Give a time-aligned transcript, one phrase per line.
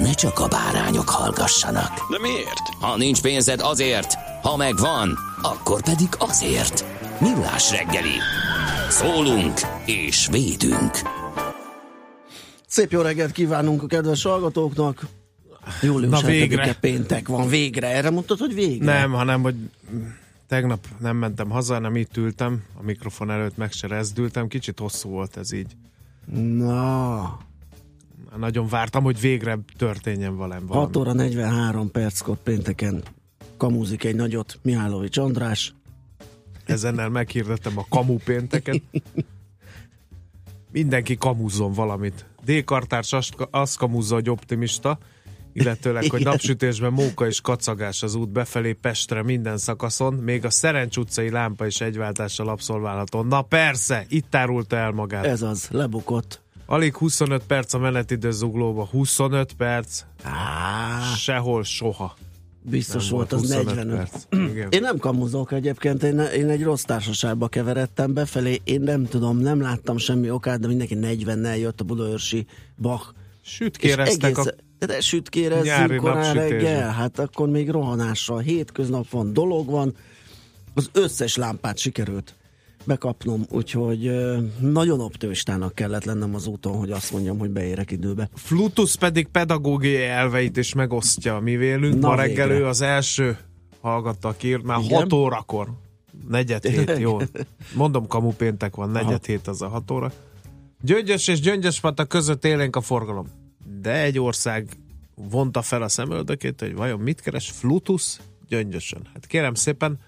[0.00, 2.10] ne csak a bárányok hallgassanak.
[2.10, 2.68] De miért?
[2.80, 6.84] Ha nincs pénzed azért, ha megvan, akkor pedig azért.
[7.20, 8.16] Millás reggeli.
[8.88, 10.92] Szólunk és védünk.
[12.66, 15.06] Szép jó reggelt kívánunk a kedves hallgatóknak.
[15.82, 16.64] Július Na, végre.
[16.64, 17.88] 7-e péntek van, végre.
[17.88, 18.84] Erre mondtad, hogy végre?
[18.92, 19.54] Nem, hanem, hogy
[20.48, 25.08] tegnap nem mentem haza, hanem itt ültem, a mikrofon előtt meg se rezdültem, kicsit hosszú
[25.08, 25.76] volt ez így.
[26.34, 27.38] Na,
[28.36, 30.66] Nagyon vártam, hogy végre történjen valami.
[30.68, 33.02] 6 óra 43 perckor pénteken
[33.56, 35.74] kamúzik egy nagyot Mihálovics András.
[36.64, 38.82] Ezennel meghirdettem a kamu pénteket.
[40.72, 42.26] Mindenki kamuzzon valamit.
[42.44, 44.98] D-kartárs azt, azt kamuzza, hogy optimista,
[45.52, 50.96] illetőleg, hogy napsütésben móka és kacagás az út befelé Pestre minden szakaszon, még a Szerencs
[50.96, 53.22] utcai lámpa is egyváltással abszolválható.
[53.22, 55.24] Na persze, itt árulta el magát.
[55.24, 56.42] Ez az, lebukott.
[56.70, 62.16] Alig 25 perc a menetidő zuglóba, 25 perc, Á, sehol, soha.
[62.62, 63.96] biztos Nem volt az 25 45.
[63.96, 64.24] perc.
[64.52, 64.68] Igen.
[64.70, 69.60] Én nem kamuzok egyébként, én, én egy rossz társaságba keveredtem befelé, én nem tudom, nem
[69.60, 73.14] láttam semmi okát, de mindenki 40-nel jött a Budaörsi Bach.
[73.44, 74.40] Sütkéreztek és a...
[74.40, 79.94] egész, de sütkérezzünk korán reggel, hát akkor még rohanással, hétköznap van, dolog van,
[80.74, 82.37] az összes lámpát sikerült
[82.84, 84.10] bekapnom, úgyhogy
[84.60, 88.28] nagyon optimistának kellett lennem az úton, hogy azt mondjam, hogy beérek időbe.
[88.34, 92.00] Flutus pedig pedagógiai elveit is megosztja a mi vélünk.
[92.00, 93.38] Na Ma reggel ő az első
[93.80, 94.98] hallgatta, aki írt, már Igen?
[94.98, 95.68] 6 órakor.
[96.28, 97.18] Negyed hét, jó.
[97.74, 100.12] Mondom, kamu péntek van, negyed hét az a 6 óra.
[100.80, 103.26] Gyöngyös és Gyöngyöspata között élénk a forgalom.
[103.80, 104.68] De egy ország
[105.14, 108.16] vonta fel a szemöldökét, hogy vajon mit keres Flutus
[108.48, 109.08] Gyöngyösön.
[109.12, 109.98] Hát kérem szépen,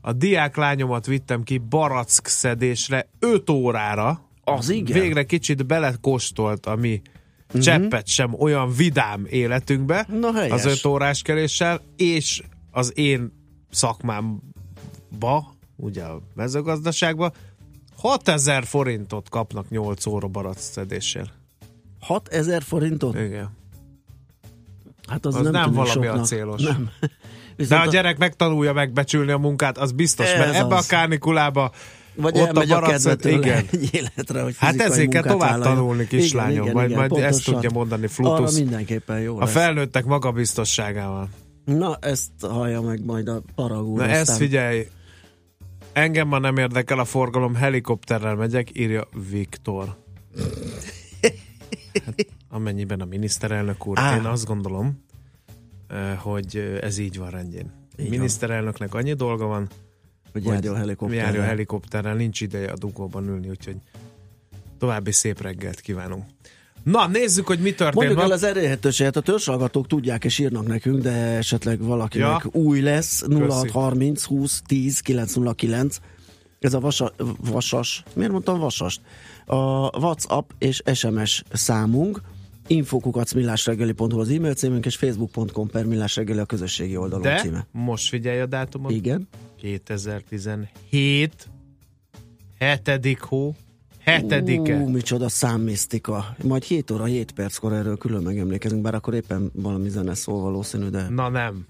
[0.00, 4.28] a diák lányomat vittem ki barack szedésre 5 órára.
[4.44, 5.00] Az igen?
[5.00, 7.02] Végre kicsit belekóstolt a mi
[7.60, 10.52] cseppet sem olyan vidám életünkbe Na, helyes.
[10.52, 13.32] az 5 órás keréssel, és az én
[13.70, 17.32] szakmámba, ugye a mezőgazdaságba,
[17.96, 21.26] 6000 forintot kapnak 8 óra barack szedéssel.
[22.00, 23.14] 6000 forintot?
[23.14, 23.50] Igen.
[25.08, 26.26] Hát az, Az nem, nem valami a soknak.
[26.26, 26.62] célos.
[26.62, 26.90] Nem.
[27.60, 30.84] De Viszont a gyerek megtanulja megbecsülni a munkát, az biztos, mert ebbe az.
[30.84, 31.70] a kánikulába
[32.14, 33.64] Vagy ott elmegy a, tőle igen.
[33.72, 35.76] egy életre, hogy Hát ezért kell tovább vállaljon.
[35.76, 36.52] tanulni, kislányom.
[36.52, 38.38] Igen, igen, Majd- igen, majd ezt tudja mondani Flutus.
[38.38, 39.50] Arra mindenképpen jó A lesz.
[39.52, 41.28] felnőttek magabiztosságával.
[41.64, 43.96] Na, ezt hallja meg majd a paragúr.
[43.98, 44.18] Na aztán.
[44.20, 44.86] ezt figyelj,
[45.92, 49.84] engem ma nem érdekel a forgalom, helikopterrel megyek, írja Viktor.
[52.04, 54.16] Hát, amennyiben a miniszterelnök úr, Á.
[54.16, 55.04] én azt gondolom,
[56.18, 57.72] hogy ez így van rendjén.
[57.96, 59.68] Így miniszterelnöknek annyi dolga van,
[60.32, 61.24] hogy járjon helikopterrel.
[61.24, 63.76] járjon helikopterrel, nincs ideje a dugóban ülni, úgyhogy
[64.78, 66.24] további szép reggelt kívánunk.
[66.82, 67.94] Na, nézzük, hogy mi történt.
[67.94, 72.60] Mondjuk el az elérhetőséget, a törzshallgatók tudják és írnak nekünk, de esetleg valakinek Ja.
[72.60, 76.00] új lesz, 0630 20 10 909.
[76.58, 79.00] Ez a vasa, vasas, miért mondtam vasast?
[79.46, 82.20] A WhatsApp és SMS számunk,
[82.70, 87.66] infokukacmillásreggeli.hu az e-mail címünk, és facebook.com per millásreggeli a közösségi oldalon De címe.
[87.72, 88.90] most figyelj a dátumot.
[88.92, 89.28] Igen.
[89.56, 91.48] 2017
[92.58, 93.54] hetedik hó,
[93.98, 94.76] hetedike.
[94.76, 96.36] Ú, micsoda számmisztika.
[96.44, 100.88] Majd 7 óra 7 perckor erről külön megemlékezünk, bár akkor éppen valami zene szól valószínű,
[100.88, 101.66] de Na nem.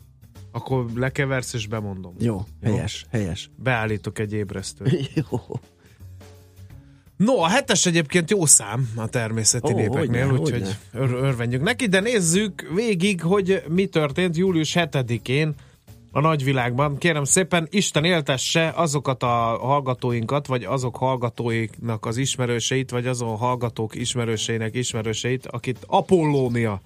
[0.53, 2.15] Akkor lekeversz és bemondom.
[2.19, 3.51] jó, helyes, helyes.
[3.57, 5.11] Beállítok egy ébresztőt.
[5.31, 5.39] Jó.
[7.25, 12.01] No, a hetes egyébként jó szám a természeti Ó, népeknél, úgyhogy ör- örvendjük neki, de
[12.01, 15.55] nézzük végig, hogy mi történt július 7-én
[16.13, 16.99] a nagyvilágban.
[16.99, 19.27] Kérem szépen, Isten éltesse azokat a
[19.61, 26.81] hallgatóinkat, vagy azok hallgatóiknak az ismerőseit, vagy azon hallgatók ismerőseinek ismerőseit, akit Apollónia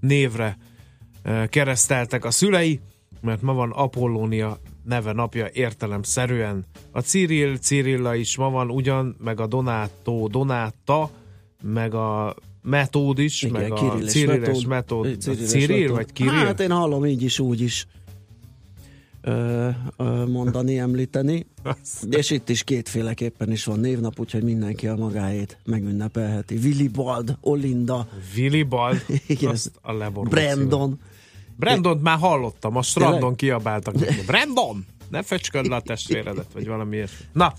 [0.00, 0.56] névre
[1.22, 2.80] ö, kereszteltek a szülei,
[3.20, 6.64] mert ma van Apollónia neve napja értelemszerűen.
[6.90, 11.10] A Cyril, Cyrilla is ma van ugyan, meg a Donato, Donáta,
[11.62, 15.06] meg a Metód is, Igen, meg a Cyril és Metód.
[15.06, 15.36] Metód.
[15.46, 16.32] Cyril vagy Kirill?
[16.32, 17.86] Hát én hallom így is, úgy is
[19.20, 21.46] ö, ö, mondani, említeni.
[22.10, 26.56] És itt is kétféleképpen is van névnap, úgyhogy mindenki a magáét megünnepelheti.
[26.56, 29.50] Willibald, Olinda, Willibald, Igen.
[29.50, 30.98] azt a leborult szívem.
[31.56, 31.82] Brandon.
[31.82, 33.94] Brandont már hallottam, a strandon kiabáltak.
[34.26, 34.86] Brandon!
[35.10, 37.24] Ne fecsköd le a testvéredet, vagy valami ilyesmi.
[37.32, 37.52] Na,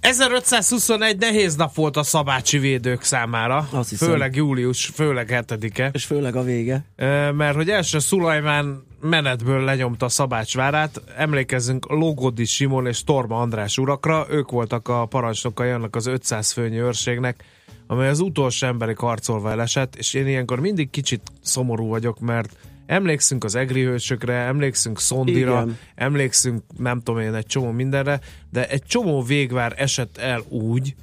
[0.00, 4.08] 1521 nehéz nap volt a szabácsi védők számára, Azt hiszem.
[4.08, 6.84] főleg július, főleg 7-e, És főleg a vége.
[7.32, 14.50] Mert hogy első Szulajmán menetből lenyomta Szabácsvárát, emlékezzünk Lógodi Simon és Torma András urakra, ők
[14.50, 17.44] voltak a parancsnokai annak az 500 főnyi őrségnek,
[17.86, 22.56] amely az utolsó emberi harcolva elesett, és én ilyenkor mindig kicsit szomorú vagyok, mert
[22.90, 25.78] emlékszünk az egri hősökre, emlékszünk Szondira, Igen.
[25.94, 28.20] emlékszünk nem tudom én egy csomó mindenre,
[28.50, 30.94] de egy csomó végvár esett el úgy,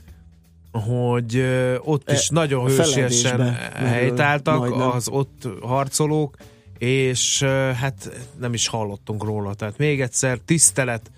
[0.71, 1.43] hogy
[1.79, 6.37] ott is E, nagyon hősiesen helytáltak az ott harcolók,
[6.77, 7.43] és
[7.75, 9.53] hát nem is hallottunk róla.
[9.53, 11.11] Tehát még egyszer tisztelet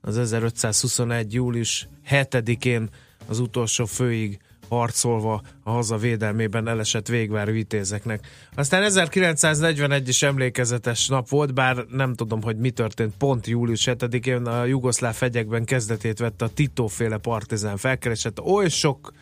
[0.00, 1.34] az 1521.
[1.34, 2.88] július 7-én
[3.26, 4.38] az utolsó főig
[4.70, 8.26] harcolva a haza védelmében elesett végvári vitézeknek.
[8.54, 14.46] Aztán 1941 is emlékezetes nap volt, bár nem tudom, hogy mi történt pont július 7-én,
[14.46, 18.40] a jugoszláv fegyekben kezdetét vette a Tito-féle partizán felkeresett.
[18.40, 19.12] Oly sok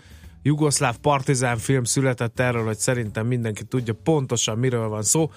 [0.43, 5.31] jugoszláv partizán film született erről, hogy szerintem mindenki tudja pontosan miről van szó,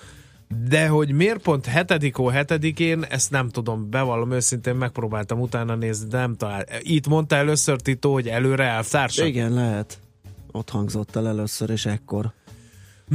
[0.68, 6.08] de hogy miért pont 7 ó 7-én, ezt nem tudom, bevallom őszintén, megpróbáltam utána nézni,
[6.08, 6.66] de nem talál.
[6.80, 9.28] Itt mondta először Tito, hogy előre elvtársak?
[9.28, 10.00] Igen, lehet.
[10.51, 12.33] Ott hangzott el először, és ekkor.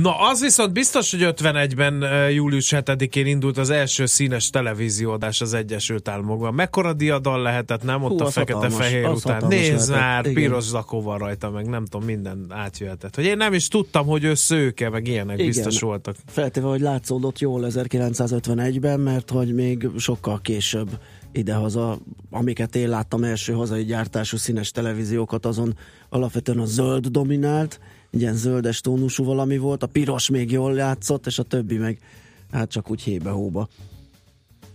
[0.02, 5.54] Na, az viszont biztos, hogy 51-ben uh, július 7-én indult az első színes televízióadás az
[5.54, 6.54] Egyesült Államokban.
[6.54, 8.02] Mekkora diadal lehetett, nem?
[8.02, 9.44] Ott Hú, a fekete-fehér után.
[9.46, 10.34] Nézd már, igen.
[10.34, 13.14] piros zakó van rajta, meg nem tudom, minden átjöhetett.
[13.14, 15.46] Hogy én nem is tudtam, hogy ő szőke, meg ilyenek Igen.
[15.46, 16.16] biztos voltak.
[16.26, 20.88] Feltéve, hogy látszódott jól 1951-ben, mert hogy még sokkal később
[21.36, 21.98] idehaza,
[22.30, 25.76] amiket én láttam első hazai gyártású színes televíziókat, azon
[26.08, 27.80] alapvetően a zöld dominált,
[28.10, 31.98] ilyen zöldes tónusú valami volt, a piros még jól játszott, és a többi meg
[32.52, 33.68] hát csak úgy hébe-hóba.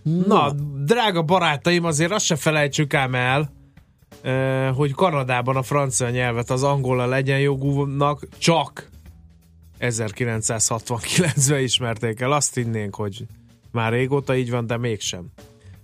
[0.02, 0.52] Na,
[0.84, 3.52] drága barátaim, azért azt se felejtsük ám el,
[4.74, 8.90] hogy Kanadában a francia nyelvet az angola legyen jogúnak csak
[9.80, 12.32] 1969-ben ismerték el.
[12.32, 13.26] Azt hinnénk, hogy
[13.70, 15.26] már régóta így van, de mégsem.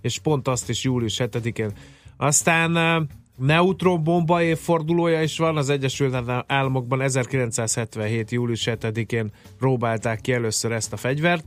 [0.01, 1.71] És pont azt is július 7-én.
[2.17, 3.01] Aztán eh,
[3.37, 6.15] neutronbomba évfordulója is van, az Egyesült
[6.47, 8.31] Államokban 1977.
[8.31, 11.43] július 7-én próbálták ki először ezt a fegyvert,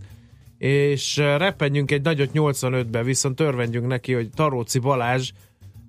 [0.59, 5.31] és repenjünk egy nagyot 85-ben, viszont örvendjünk neki, hogy Taróci Balázs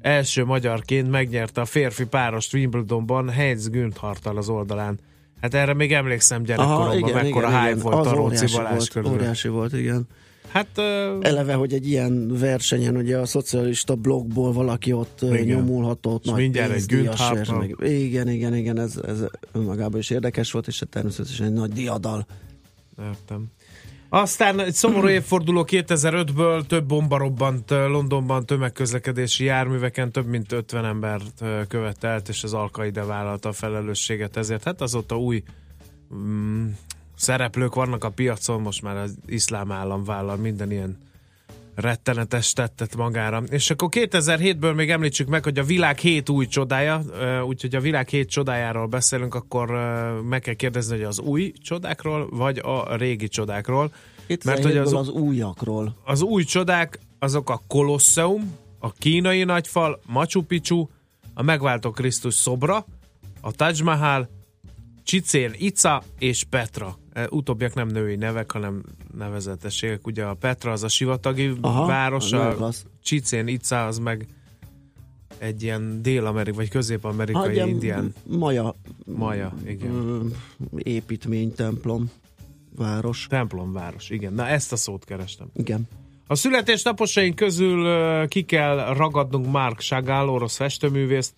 [0.01, 4.99] első magyarként megnyerte a férfi párost Wimbledonban Heinz Güntharttal az oldalán.
[5.41, 9.11] Hát erre még emlékszem gyerekkoromban, mekkora hype volt Az Taróci Balázs volt, körül.
[9.11, 10.07] óriási volt, igen.
[10.53, 15.45] Hát ö, Eleve, hogy egy ilyen versenyen, ugye a szocialista blogból valaki ott igen.
[15.45, 17.59] Nyomulhatott, És nagy mindjárt egy pénzdíjas Güntharttal.
[17.59, 21.71] vers, meg, Igen, igen, igen, ez, ez önmagában is érdekes volt, és természetesen egy nagy
[21.71, 22.25] diadal.
[23.01, 23.45] Értem.
[24.09, 31.43] Aztán egy szomorú évforduló 2005-ből több bomba robbant Londonban tömegközlekedési járműveken, több mint 50 embert
[31.67, 34.63] követelt, és az Alkaide vállalta a felelősséget ezért.
[34.63, 35.43] Hát azóta új
[36.15, 36.67] mm,
[37.15, 40.97] szereplők vannak a piacon, most már az iszlám állam vállal minden ilyen
[41.75, 43.43] rettenetes tettet magára.
[43.49, 47.03] És akkor 2007-ből még említsük meg, hogy a világ hét új csodája,
[47.45, 49.69] úgyhogy a világ hét csodájáról beszélünk, akkor
[50.29, 53.93] meg kell kérdezni, hogy az új csodákról, vagy a régi csodákról.
[54.43, 55.95] Mert hogy az- az, az újakról.
[56.05, 60.87] Az új csodák azok a Kolosseum, a kínai nagyfal, Machu Picchu,
[61.33, 62.85] a megváltó Krisztus szobra,
[63.41, 64.29] a Taj Mahal,
[65.03, 66.97] Csicén Ica és Petra.
[67.13, 68.83] E, Utóbbiak nem női nevek, hanem
[69.17, 70.07] nevezetességek.
[70.07, 72.85] Ugye a Petra az a sivatagi Aha, város, a klassz.
[73.03, 74.27] Csicén Ica az meg
[75.37, 80.31] egy ilyen dél-amerikai, vagy közép-amerikai Hát, indián Maja, maja, igen.
[80.77, 82.11] építmény, templom,
[82.75, 83.27] város.
[83.29, 84.33] Templomváros, igen.
[84.33, 85.47] Na ezt a szót kerestem.
[85.55, 85.87] Igen.
[86.27, 87.87] A születésnaposaink közül
[88.27, 91.33] ki kell ragadnunk Mark Chagall, orosz festőművészt.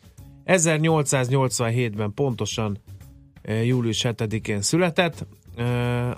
[0.45, 2.77] 1887-ben pontosan
[3.63, 5.25] július 7-én született.
[5.57, 5.63] Ö,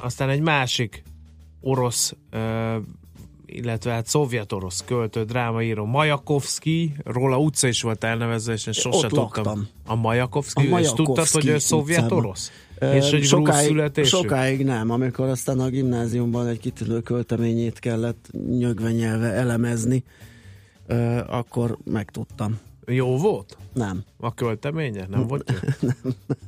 [0.01, 1.03] Aztán egy másik
[1.61, 2.77] orosz, ö,
[3.45, 9.01] illetve hát szovjet-orosz költő, drámaíró Majakovszki, róla utca is volt elnevezve, és én sose Ott
[9.03, 9.43] tudtam.
[9.43, 9.67] laktam.
[9.85, 12.51] A Majakovszki, A és tudtad, hogy ő szovjet-orosz?
[12.79, 14.07] És egy grúz születésű?
[14.07, 20.03] Sokáig nem, amikor aztán a gimnáziumban egy kitűnő költeményét kellett nyögve nyelve elemezni,
[21.27, 22.59] akkor megtudtam.
[22.85, 23.57] Jó volt?
[23.73, 24.03] Nem.
[24.17, 25.05] A költeménye?
[25.09, 25.89] Nem volt jó?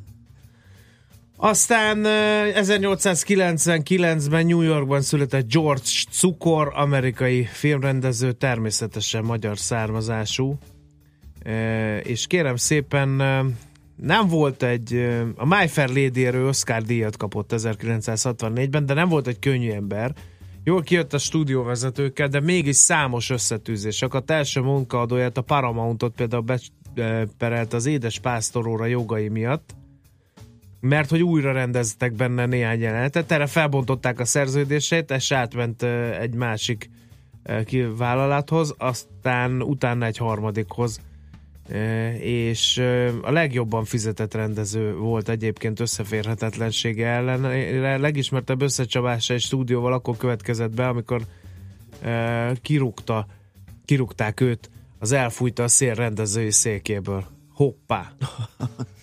[1.42, 10.58] Aztán 1899-ben New Yorkban született George Cukor, amerikai filmrendező, természetesen magyar származású.
[12.04, 13.10] És kérem szépen,
[13.96, 14.94] nem volt egy,
[15.36, 20.14] a My Fair Lady-ről Oscar díjat kapott 1964-ben, de nem volt egy könnyű ember.
[20.64, 24.02] Jól kijött a stúdióvezetőkkel, de mégis számos összetűzés.
[24.02, 26.46] A első munkaadóját, a Paramountot például
[26.94, 29.78] beperelt az édes pásztoróra jogai miatt,
[30.80, 35.84] mert hogy újra rendeztek benne néhány jelenetet, erre felbontották a szerződését, és átment
[36.20, 36.90] egy másik
[37.98, 41.00] vállalathoz, aztán utána egy harmadikhoz,
[42.20, 42.78] és
[43.22, 47.44] a legjobban fizetett rendező volt egyébként összeférhetetlensége ellen.
[47.84, 51.22] A legismertebb összecsapása egy stúdióval akkor következett be, amikor
[52.62, 53.28] kirúgta,
[53.86, 54.70] kirúgták őt,
[55.00, 57.26] az elfújta a szél rendezői székéből.
[57.54, 58.12] Hoppá!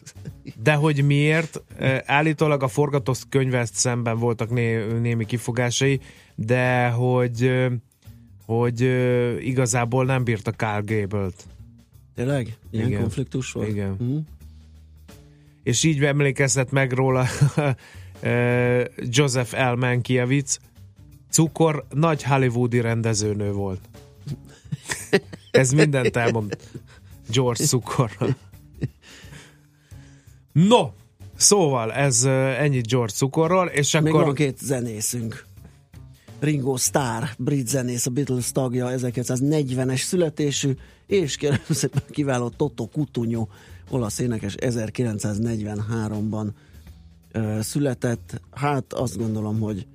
[0.66, 1.62] De hogy miért?
[2.06, 6.00] Állítólag a forgatókönyvvel szemben voltak né, némi kifogásai,
[6.35, 7.52] de hogy,
[8.46, 8.80] hogy
[9.40, 11.44] igazából nem bírta Carl Gable-t.
[12.14, 12.56] Tényleg?
[12.70, 13.00] Ilyen Igen.
[13.00, 13.68] konfliktus volt?
[13.68, 13.90] Igen.
[13.90, 14.18] Uh-huh.
[15.62, 17.26] És így emlékeztet meg róla
[19.16, 19.75] Joseph L.
[19.75, 20.58] Mankiewicz,
[21.30, 23.80] Cukor nagy hollywoodi rendezőnő volt.
[25.50, 26.56] Ez mindent elmond
[27.28, 28.11] George Cukor.
[30.57, 30.91] No,
[31.37, 32.25] szóval ez
[32.59, 34.25] ennyi George Cukorról, és Még akkor...
[34.25, 35.45] van két zenészünk.
[36.41, 43.47] Ringo Starr, brit zenész, a Beatles tagja, 1940-es születésű, és kérem szépen kiváló Toto Cutugno,
[43.91, 46.47] olasz énekes 1943-ban
[47.33, 48.41] ö, született.
[48.51, 49.87] Hát azt gondolom, hogy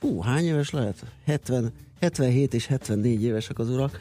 [0.00, 1.04] hú, hány éves lehet?
[1.24, 4.00] 70, 77 és 74 évesek az urak.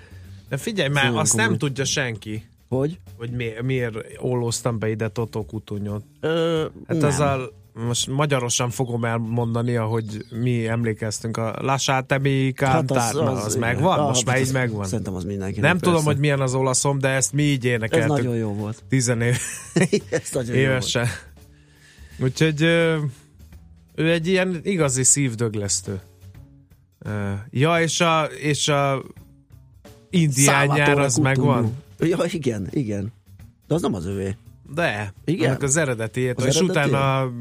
[0.50, 1.48] De figyelj már, azt komoly.
[1.48, 2.44] nem tudja senki.
[2.70, 3.00] Hogy?
[3.18, 6.04] Hogy mi, miért ollóztam be ide Toto Kutunyot.
[6.20, 7.10] Ö, hát nem.
[7.10, 7.50] ezzel
[7.86, 14.00] most magyarosan fogom elmondani, ahogy mi emlékeztünk a Lasátemi Kántár, hát az, az, az megvan?
[14.00, 14.86] Ah, most már így megvan.
[14.86, 15.60] Szerintem az mindenki.
[15.60, 18.12] Nem tudom, hogy milyen az olaszom, de ezt mi így énekeltük.
[18.12, 18.84] Ez nagyon jó volt.
[18.90, 19.38] Tizen év...
[20.10, 21.04] Ez nagyon évesen.
[21.04, 22.32] Jó volt.
[22.32, 22.62] Úgyhogy
[23.96, 26.02] ő egy ilyen igazi szívdöglesztő.
[27.50, 29.04] Ja, és a, és a
[30.10, 31.86] indián nyár az megvan.
[32.00, 33.12] Ja, igen, igen.
[33.68, 34.36] De az nem az övé.
[34.74, 35.58] De, igen.
[35.62, 36.90] az eredeti, az és eredeti?
[36.90, 37.32] utána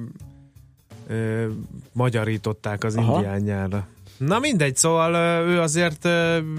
[1.07, 1.47] ö,
[1.93, 3.15] magyarították az Aha.
[3.15, 3.89] indián nyárra.
[4.19, 5.15] Na mindegy, szóval
[5.49, 6.09] ő azért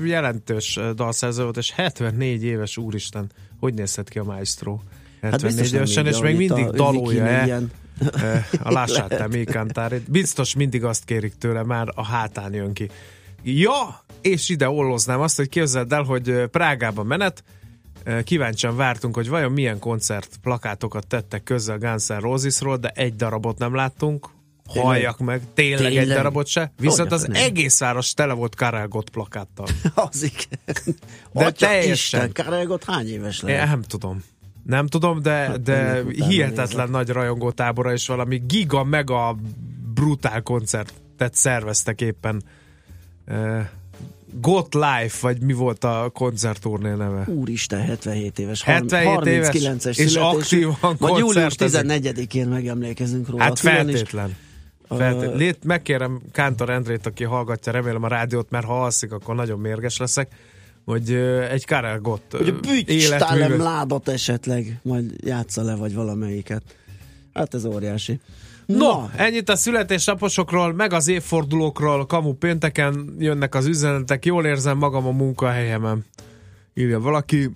[0.04, 4.80] jelentős dalszerző volt, és 74 éves úristen, hogy nézhet ki a Maestro?
[5.22, 7.60] 74 hát évesen, és még mindig dalolja
[8.64, 10.12] a Lássát Mékantárit.
[10.12, 12.90] Biztos mindig azt kérik tőle, már a hátán jön ki.
[13.44, 17.44] Ja, és ide olloznám azt, hogy képzeld el, hogy Prágában menet,
[18.24, 23.16] kíváncsian vártunk, hogy vajon milyen koncert plakátokat tettek közzel a Guns N' Rosesról, de egy
[23.16, 24.30] darabot nem láttunk,
[24.68, 26.72] halljak meg, tényleg, tényleg egy darabot se.
[26.80, 27.42] Viszont az nem.
[27.42, 29.68] egész város tele volt Karelgott plakáttal.
[29.96, 30.96] az igen.
[31.32, 31.94] De Atya teljesen.
[32.28, 33.62] Isten, Karelgott hány éves lehet?
[33.62, 34.24] Én nem tudom.
[34.64, 39.38] Nem tudom, de, hát, de hihetetlen nagy rajongótábora és valami giga, mega
[39.94, 42.44] brutál koncertet szerveztek éppen
[44.42, 47.24] Got Life, vagy mi volt a koncertturné neve?
[47.28, 48.64] Úristen, 77 éves.
[48.64, 53.44] 77 éves, es és aktívan Vagy július 14-én megemlékezünk róla.
[53.44, 54.36] Hát feltétlen.
[54.90, 59.60] Uh, Lét, megkérem Kántor Endrét, aki hallgatja, remélem a rádiót, mert ha alszik, akkor nagyon
[59.60, 60.32] mérges leszek,
[60.86, 61.14] hogy
[61.52, 66.64] egy Karel Gott Hogy Bütstálem ládat esetleg, majd játsza le, vagy valamelyiket.
[67.34, 68.20] Hát ez óriási.
[68.68, 75.06] No, ennyit a születésnaposokról, meg az évfordulókról, kamu pénteken jönnek az üzenetek, jól érzem magam
[75.06, 76.06] a munkahelyemen.
[76.74, 77.50] Írja valaki.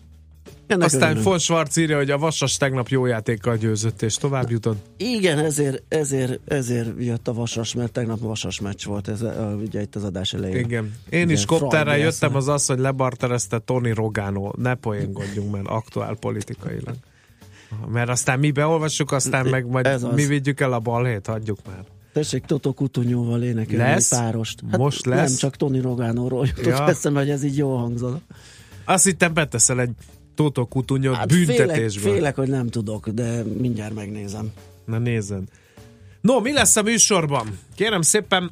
[0.67, 1.39] Ennek Aztán örülünk.
[1.39, 4.85] Schwarz írja, hogy a Vasas tegnap jó játékkal győzött, és tovább jutott.
[4.97, 9.21] Igen, ezért, ezért, ezért jött a Vasas, mert tegnap Vasas meccs volt, ez,
[9.63, 10.57] ugye itt az adás elején.
[10.57, 10.93] Igen.
[11.09, 14.51] Én ugye, is kopterrel jöttem, az az, hogy lebarterezte Tony Rogano.
[14.57, 16.95] Ne poéngodjunk, mert aktuál politikailag.
[17.91, 21.83] Mert aztán mi beolvassuk, aztán meg majd Ez mi vigyük el a balhét, hagyjuk már.
[22.13, 24.09] Tessék Toto Kutunyóval énekelni lesz?
[24.09, 24.59] párost.
[24.71, 25.29] Hát Most lesz?
[25.29, 26.87] Nem csak Tony Rogánóról jutott ja.
[26.87, 28.21] eszembe, hogy ez így jó hangzott.
[28.85, 29.91] Azt hittem beteszel egy
[30.35, 32.03] Toto Kutunyót hát büntetésből.
[32.03, 34.51] Félek, félek, hogy nem tudok, de mindjárt megnézem.
[34.85, 35.47] Na nézzen.
[36.21, 37.59] No, mi lesz a műsorban?
[37.75, 38.51] Kérem szépen,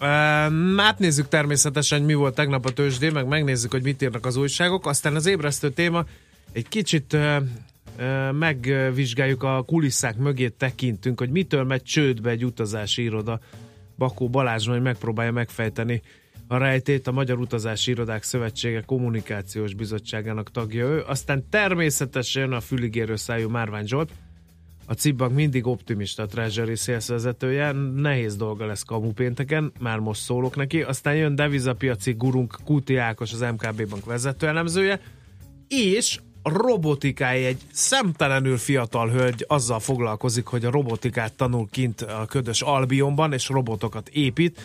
[0.00, 4.86] Uh, átnézzük természetesen, mi volt tegnap a tőzsdén, meg megnézzük, hogy mit írnak az újságok.
[4.86, 6.04] Aztán az ébresztő téma
[6.52, 7.36] egy kicsit uh,
[8.32, 13.40] megvizsgáljuk a kulisszák mögé tekintünk, hogy mitől megy csődbe egy utazási iroda.
[13.98, 16.02] Bakó Balázs majd megpróbálja megfejteni
[16.46, 21.02] a rejtét, a Magyar Utazási Irodák Szövetsége Kommunikációs Bizottságának tagja ő.
[21.06, 24.12] Aztán természetesen a füligérő szájú Márvány Zsolt,
[24.86, 30.20] a Cibbank mindig optimista a Treasury sales vezetője, nehéz dolga lesz kamu pénteken, már most
[30.20, 30.82] szólok neki.
[30.82, 35.00] Aztán jön devizapiaci gurunk Kuti Ákos, az MKB Bank vezető elemzője,
[35.68, 42.62] és robotikája egy szemtelenül fiatal hölgy azzal foglalkozik, hogy a robotikát tanul kint a ködös
[42.62, 44.60] Albionban, és robotokat épít.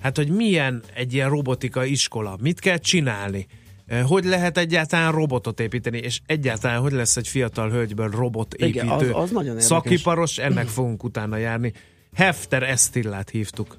[0.00, 3.46] Hát, hogy milyen egy ilyen robotika iskola, mit kell csinálni,
[3.86, 8.68] Eh, hogy lehet egyáltalán robotot építeni, és egyáltalán hogy lesz egy fiatal hölgyből robotépítő.
[8.68, 9.64] Igen, az- az nagyon érdekes.
[9.64, 11.72] Szakiparos, ennek fogunk utána járni.
[12.14, 13.76] Hefter Estillát hívtuk.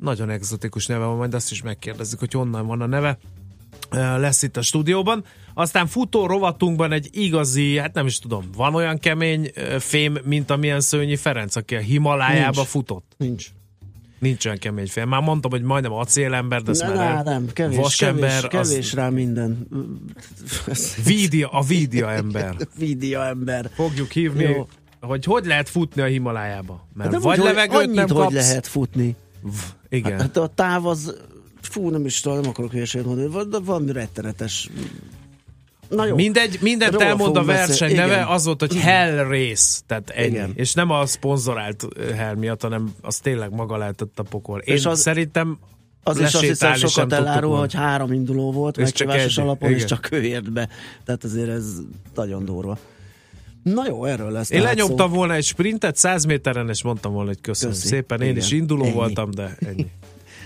[0.00, 3.18] Nagyon egzotikus neve van, majd azt is megkérdezzük, hogy honnan van a neve.
[3.90, 5.24] Lesz itt a stúdióban.
[5.54, 10.80] Aztán futó rovatunkban egy igazi, hát nem is tudom, van olyan kemény fém, mint amilyen
[10.80, 12.68] Szőnyi Ferenc, aki a Himalájába Nincs.
[12.68, 13.12] futott.
[13.16, 13.46] Nincs.
[14.18, 15.08] Nincs olyan kemény fém.
[15.08, 18.92] Már mondtam, hogy majdnem acélember, de ezt Ne, már nem, kevés, vasember, kevés, az- kevés
[18.92, 19.68] rá minden.
[21.04, 22.54] Vídia, a vídia ember.
[22.78, 23.70] Vídia ember.
[23.74, 24.68] Fogjuk hívni, Jó.
[25.00, 26.86] hogy hogy lehet futni a Himalájába.
[26.94, 28.34] Mert De vagy úgy, hogy levegőt annyit, nem hogy kapsz.
[28.34, 29.16] lehet futni.
[29.88, 30.20] Igen.
[30.20, 31.16] Hát a táv az,
[31.68, 34.70] fú, nem is tudom, nem akarok hülyeséget mondani, van- de valami rettenetes.
[35.88, 36.14] Na jó.
[36.14, 37.94] Mindegy, mindent Róla elmond a verseny beszélni.
[37.94, 38.26] neve, Igen.
[38.26, 40.26] az volt, hogy Hell Race, tehát ennyi.
[40.28, 40.52] Igen.
[40.54, 44.58] És nem a szponzorált Hell miatt, hanem az tényleg maga lehetett a pokol.
[44.58, 45.58] Én És az- szerintem
[46.02, 49.86] Az is azt hiszem sokat elárul, hogy három induló volt, És megkívásos alapon, és igen.
[49.86, 50.68] csak ő ért be.
[51.04, 51.64] Tehát azért ez
[52.14, 52.78] nagyon durva.
[53.62, 54.50] Na jó, erről lesz.
[54.50, 57.86] Én lenyomtam volna egy sprintet 100 méteren, és mondtam volna, hogy köszönöm Köszi.
[57.86, 58.20] szépen.
[58.20, 58.42] Én Igen.
[58.42, 58.92] is induló Ennyi.
[58.94, 59.86] voltam, de ennyi.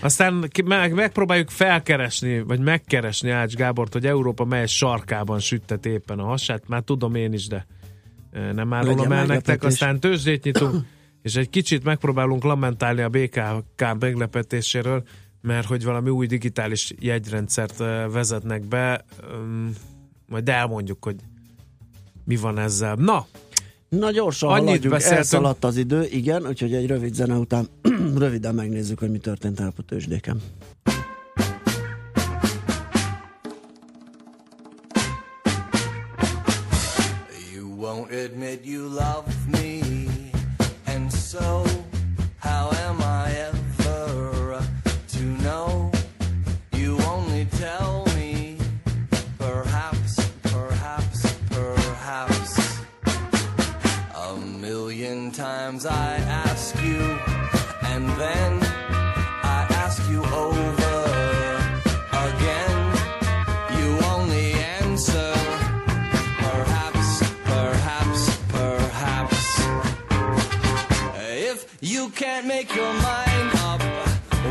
[0.02, 6.24] Aztán meg, megpróbáljuk felkeresni, vagy megkeresni Ács Gábort, hogy Európa mely sarkában süttet éppen a
[6.24, 6.68] hasát.
[6.68, 7.66] Már tudom én is, de
[8.52, 9.62] nem árulom el nektek.
[9.62, 10.84] Aztán tőzsdét nyitunk,
[11.22, 15.02] és egy kicsit megpróbálunk lamentálni a BKK meglepetéséről,
[15.40, 17.76] mert hogy valami új digitális jegyrendszert
[18.12, 19.04] vezetnek be,
[20.26, 21.16] majd elmondjuk, hogy
[22.24, 22.94] mi van ezzel.
[22.94, 23.26] Na,
[23.98, 25.18] Na gyorsan Annyit haladjunk, beszéltünk.
[25.18, 27.68] elszaladt az idő, igen, úgyhogy egy rövid zene után
[28.16, 30.42] röviden megnézzük, hogy mi történt el a tőzsdéken.
[37.54, 39.80] You won't admit you love me,
[40.86, 41.61] and so
[72.42, 73.80] can't make your mind up,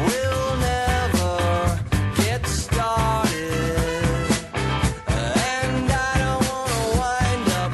[0.07, 1.79] we'll never
[2.15, 4.31] get started.
[5.07, 7.73] And I don't wanna wind up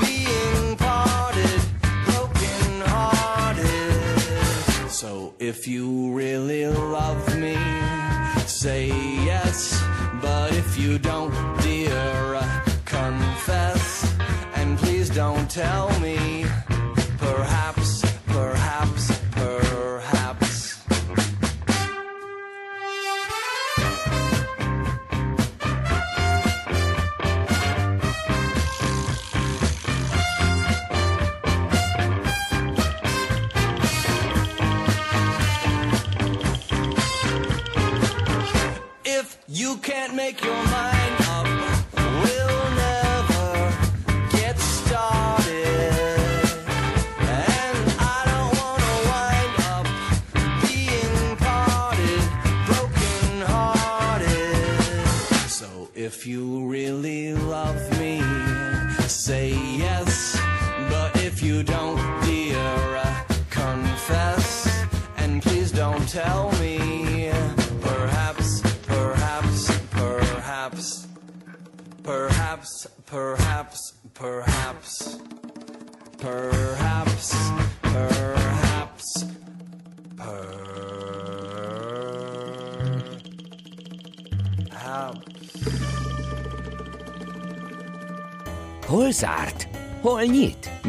[0.00, 1.60] being parted,
[2.06, 4.90] broken hearted.
[4.90, 7.56] So if you really love me,
[8.46, 9.82] say yes.
[10.20, 12.42] But if you don't, dear,
[12.84, 14.06] confess.
[14.54, 15.89] And please don't tell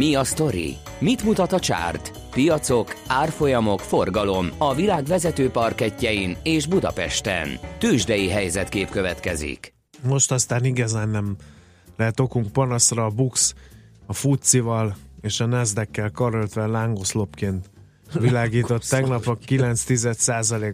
[0.02, 0.78] Mi a sztori?
[1.00, 2.12] Mit mutat a csárt?
[2.32, 7.60] Piacok, árfolyamok, forgalom a világ vezető parketjein és Budapesten.
[7.78, 9.74] Tősdei helyzetkép következik.
[10.04, 11.36] most aztán igazán nem
[11.98, 13.54] lehet okunk panaszra a Bux
[14.06, 17.70] a Fucival és a Nasdaq-kel karöltve lángoszlopként
[18.20, 19.84] világított tegnap a 9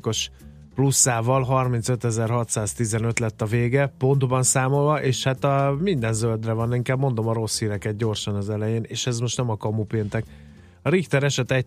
[0.01, 0.29] os
[0.77, 7.27] pluszával 35.615 lett a vége, pontban számolva, és hát a minden zöldre van, inkább mondom
[7.27, 10.25] a rossz híreket gyorsan az elején, és ez most nem a kamu péntek.
[10.81, 11.65] A Richter eset 1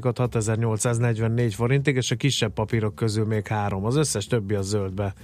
[0.00, 3.84] ot 6844 forintig, és a kisebb papírok közül még három.
[3.84, 5.14] Az összes többi a zöldbe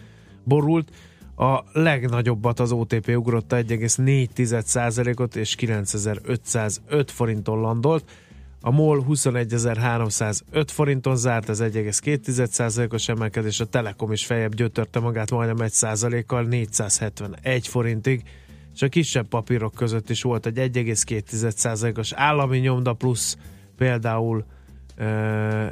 [0.44, 0.90] borult.
[1.36, 8.10] A legnagyobbat az OTP ugrotta 1,4%-ot és 9505 forinton landolt.
[8.66, 15.68] A MOL 21.305 forinton zárt, ez 1,2%-os emelkedés, a Telekom is feljebb gyötörte magát majdnem
[15.70, 18.22] 1%-kal 471 forintig,
[18.74, 23.36] és a kisebb papírok között is volt egy 1,2%-os állami nyomda plusz,
[23.76, 24.44] például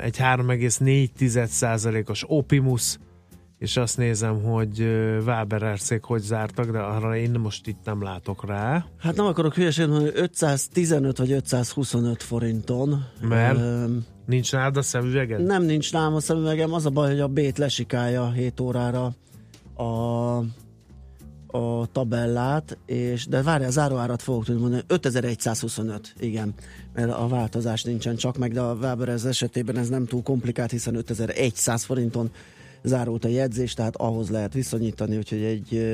[0.00, 2.98] egy 3,4%-os Opimus,
[3.64, 4.81] és azt nézem, hogy
[5.27, 8.85] Wabererszék hogy zártak, de arra én most itt nem látok rá.
[8.98, 13.05] Hát nem akarok hülyeséget mondani, 515 vagy 525 forinton.
[13.20, 15.44] Mert um, nincs nálad a szemüveged?
[15.44, 19.12] Nem nincs nálam a szemüvegem, az a baj, hogy a B-t lesikálja 7 órára
[19.74, 19.85] a,
[21.59, 26.55] a tabellát, és, de várj, a záróárat fogok tudni mondani, 5125, igen,
[26.94, 30.94] mert a változás nincsen csak meg, de a Waberers esetében ez nem túl komplikált, hiszen
[30.94, 32.31] 5100 forinton
[32.85, 35.85] zárult a jegyzés, tehát ahhoz lehet viszonyítani, úgyhogy egy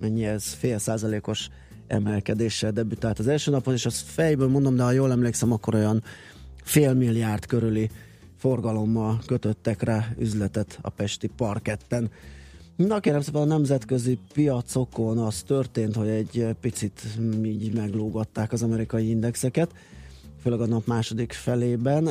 [0.00, 1.48] mennyi ez, fél százalékos
[1.86, 6.02] emelkedéssel debütált az első napon, és azt fejből mondom, de ha jól emlékszem, akkor olyan
[6.62, 7.90] fél milliárd körüli
[8.36, 12.10] forgalommal kötöttek rá üzletet a Pesti parketten.
[12.76, 17.02] Na kérem szépen a nemzetközi piacokon az történt, hogy egy picit
[17.44, 19.70] így meglógatták az amerikai indexeket
[20.42, 22.04] főleg a nap második felében,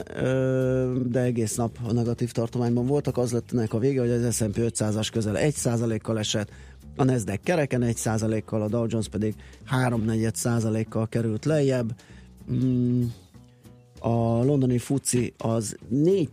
[1.05, 3.17] de egész nap a negatív tartományban voltak.
[3.17, 6.49] Az lett ennek a vége, hogy az S&P 500-as közel 1%-kal esett,
[6.95, 9.35] a Nasdaq kereken 1%-kal, a Dow Jones pedig
[9.71, 11.95] 3,4 kal került lejjebb.
[12.51, 13.03] Mm,
[13.99, 16.29] a londoni fuci az 4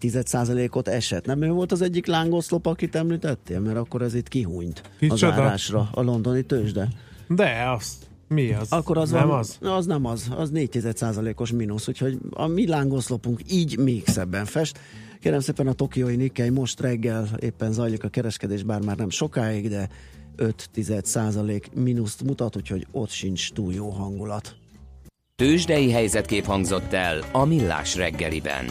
[0.70, 1.26] ot esett.
[1.26, 3.60] Nem ő volt az egyik lángoszlop, akit említettél?
[3.60, 5.32] Mert akkor ez itt kihúnyt Kicsoda?
[5.32, 6.88] az árásra a londoni tőzsde.
[7.28, 8.72] De, azt mi az?
[8.72, 9.58] Akkor az nem van, az?
[9.60, 10.78] Az nem az, az 4
[11.36, 14.78] os mínusz, úgyhogy a mi lángoszlopunk így még szebben fest.
[15.20, 19.68] Kérem szépen a tokiói Nikkei most reggel éppen zajlik a kereskedés, bár már nem sokáig,
[19.68, 19.88] de
[20.36, 20.70] 5
[21.74, 24.56] mínuszt mutat, úgyhogy ott sincs túl jó hangulat.
[25.36, 28.66] Tőzsdei helyzetkép hangzott el a Millás reggeliben.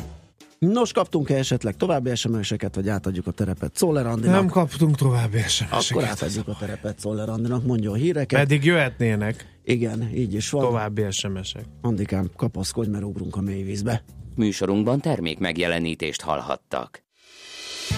[0.71, 4.35] Nos, kaptunk-e esetleg további SMS-eket, vagy átadjuk a terepet Szoller Andinak?
[4.35, 5.91] Nem kaptunk további SMS-eket.
[5.91, 8.39] Akkor átadjuk a terepet Szoller Andinak, mondjon híreket.
[8.39, 9.59] Pedig jöhetnének.
[9.63, 10.61] Igen, így is van.
[10.61, 11.65] További SMS-ek.
[11.81, 14.03] Andikám, kapaszkodj, mert ugrunk a mélyvízbe.
[14.35, 17.03] Műsorunkban termék megjelenítést hallhattak.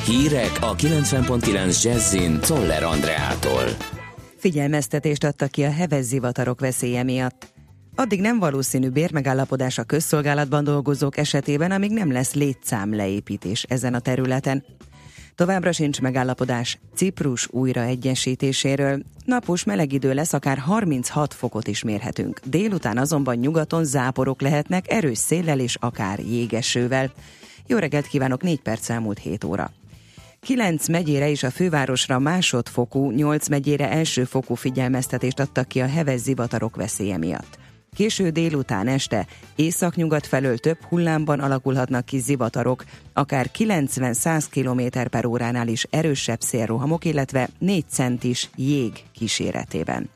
[0.06, 3.64] Hírek a 90.9 Jazzin Toller Andreától.
[4.38, 7.55] Figyelmeztetést adtak ki a heves zivatarok veszélye miatt.
[7.98, 14.00] Addig nem valószínű bérmegállapodás a közszolgálatban dolgozók esetében, amíg nem lesz létszám leépítés ezen a
[14.00, 14.64] területen.
[15.36, 19.02] Továbbra sincs megállapodás Ciprus újra egyesítéséről.
[19.26, 22.40] Napos meleg idő lesz, akár 36 fokot is mérhetünk.
[22.46, 27.12] Délután azonban nyugaton záporok lehetnek, erős széllel és akár jégesővel.
[27.68, 29.72] Jó reggelt kívánok, 4 perc elmúlt 7 óra.
[30.40, 36.76] 9 megyére és a fővárosra másodfokú, 8 megyére elsőfokú figyelmeztetést adtak ki a heves zivatarok
[36.76, 37.65] veszélye miatt.
[37.96, 45.68] Késő délután este északnyugat felől több hullámban alakulhatnak ki zivatarok, akár 90-100 km per óránál
[45.68, 50.10] is erősebb szélrohamok, illetve 4 centis jég kíséretében.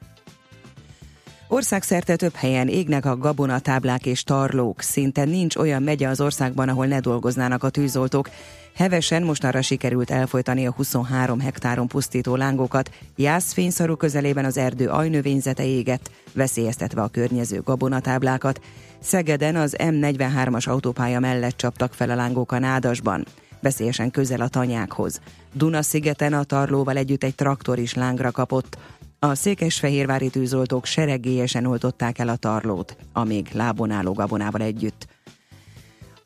[1.48, 4.82] Országszerte több helyen égnek a gabonatáblák és tarlók.
[4.82, 8.30] Szinte nincs olyan megye az országban, ahol ne dolgoznának a tűzoltók.
[8.75, 12.91] Hevesen mostanra sikerült elfolytani a 23 hektáron pusztító lángokat.
[13.15, 18.62] Jászfényszarú közelében az erdő ajnövényzete égett, veszélyeztetve a környező gabonatáblákat.
[18.99, 23.25] Szegeden az M43-as autópálya mellett csaptak fel a lángok a nádasban
[23.62, 25.21] veszélyesen közel a tanyákhoz.
[25.53, 28.77] Duna-szigeten a tarlóval együtt egy traktor is lángra kapott.
[29.19, 35.08] A székesfehérvári tűzoltók seregélyesen oltották el a tarlót, amíg lábon álló gabonával együtt.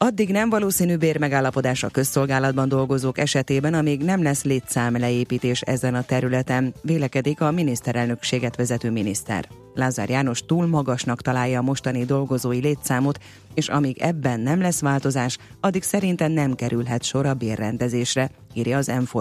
[0.03, 6.03] Addig nem valószínű bérmegállapodás a közszolgálatban dolgozók esetében, amíg nem lesz létszám leépítés ezen a
[6.03, 9.47] területen, vélekedik a miniszterelnökséget vezető miniszter.
[9.73, 13.19] Lázár János túl magasnak találja a mostani dolgozói létszámot,
[13.53, 18.87] és amíg ebben nem lesz változás, addig szerintem nem kerülhet sor a bérrendezésre, írja az
[18.87, 19.17] m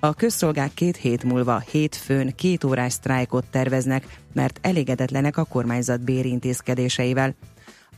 [0.00, 7.34] A közszolgák két hét múlva hétfőn két órás sztrájkot terveznek, mert elégedetlenek a kormányzat bérintézkedéseivel,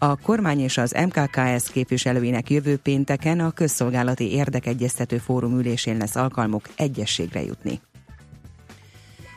[0.02, 6.68] a kormány és az MKKS képviselőinek jövő pénteken a közszolgálati érdekegyeztető fórum ülésén lesz alkalmuk
[6.76, 7.80] egyességre jutni.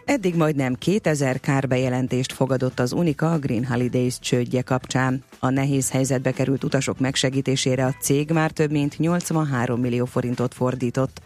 [0.06, 5.24] Eddig majdnem 2000 kárbejelentést fogadott az Unika a Green Holidays csődje kapcsán.
[5.40, 11.22] A nehéz helyzetbe került utasok megsegítésére a cég már több mint 83 millió forintot fordított.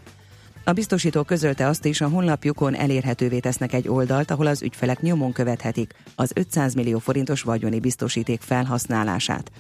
[0.69, 5.31] A biztosító közölte azt is, a honlapjukon elérhetővé tesznek egy oldalt, ahol az ügyfelek nyomon
[5.31, 9.51] követhetik az 500 millió forintos vagyoni biztosíték felhasználását.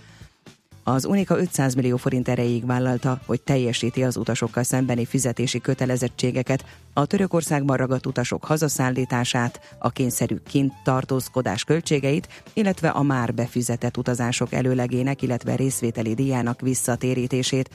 [0.83, 7.05] Az Unika 500 millió forint erejéig vállalta, hogy teljesíti az utasokkal szembeni fizetési kötelezettségeket, a
[7.05, 15.21] Törökországban ragadt utasok hazaszállítását, a kényszerű kint tartózkodás költségeit, illetve a már befizetett utazások előlegének,
[15.21, 17.69] illetve részvételi díjának visszatérítését.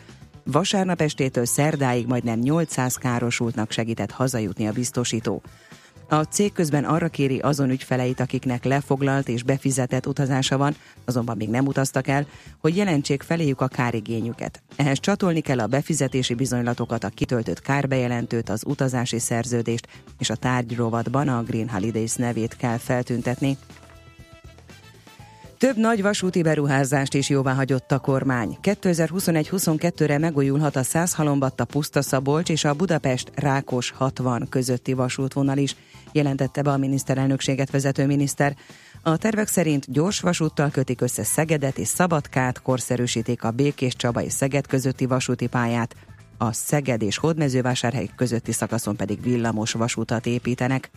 [0.45, 5.43] Vasárnap estétől szerdáig majdnem 800 károsultnak segített hazajutni a biztosító.
[6.09, 11.49] A cég közben arra kéri azon ügyfeleit, akiknek lefoglalt és befizetett utazása van, azonban még
[11.49, 12.27] nem utaztak el,
[12.61, 14.63] hogy jelentsék feléjük a kárigényüket.
[14.77, 21.29] Ehhez csatolni kell a befizetési bizonylatokat, a kitöltött kárbejelentőt, az utazási szerződést és a tárgyrovatban
[21.29, 23.57] a Green Holidays nevét kell feltüntetni,
[25.64, 28.59] több nagy vasúti beruházást is jóvá hagyott a kormány.
[28.62, 35.77] 2021-22-re megújulhat a Százhalombatta Puszta Szabolcs és a Budapest Rákos 60 közötti vasútvonal is,
[36.12, 38.57] jelentette be a miniszterelnökséget vezető miniszter.
[39.03, 44.33] A tervek szerint gyors vasúttal kötik össze Szegedet és Szabadkát, korszerűsítik a Békés Csaba és
[44.33, 45.94] Szeged közötti vasúti pályát,
[46.38, 50.90] a Szeged és Hódmezővásárhely közötti szakaszon pedig villamos vasútat építenek.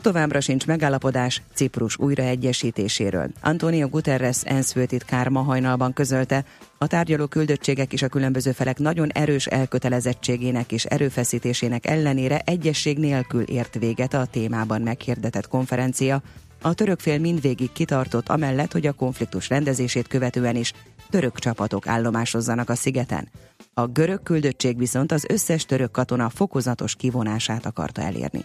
[0.00, 3.28] Továbbra sincs megállapodás Ciprus újraegyesítéséről.
[3.40, 6.44] Antonio Guterres ENSZ főtitkár ma hajnalban közölte,
[6.78, 13.42] a tárgyaló küldöttségek és a különböző felek nagyon erős elkötelezettségének és erőfeszítésének ellenére egyesség nélkül
[13.42, 16.22] ért véget a témában meghirdetett konferencia.
[16.62, 20.72] A török fél mindvégig kitartott amellett, hogy a konfliktus rendezését követően is
[21.10, 23.28] török csapatok állomásozzanak a szigeten.
[23.74, 28.44] A görög küldöttség viszont az összes török katona fokozatos kivonását akarta elérni.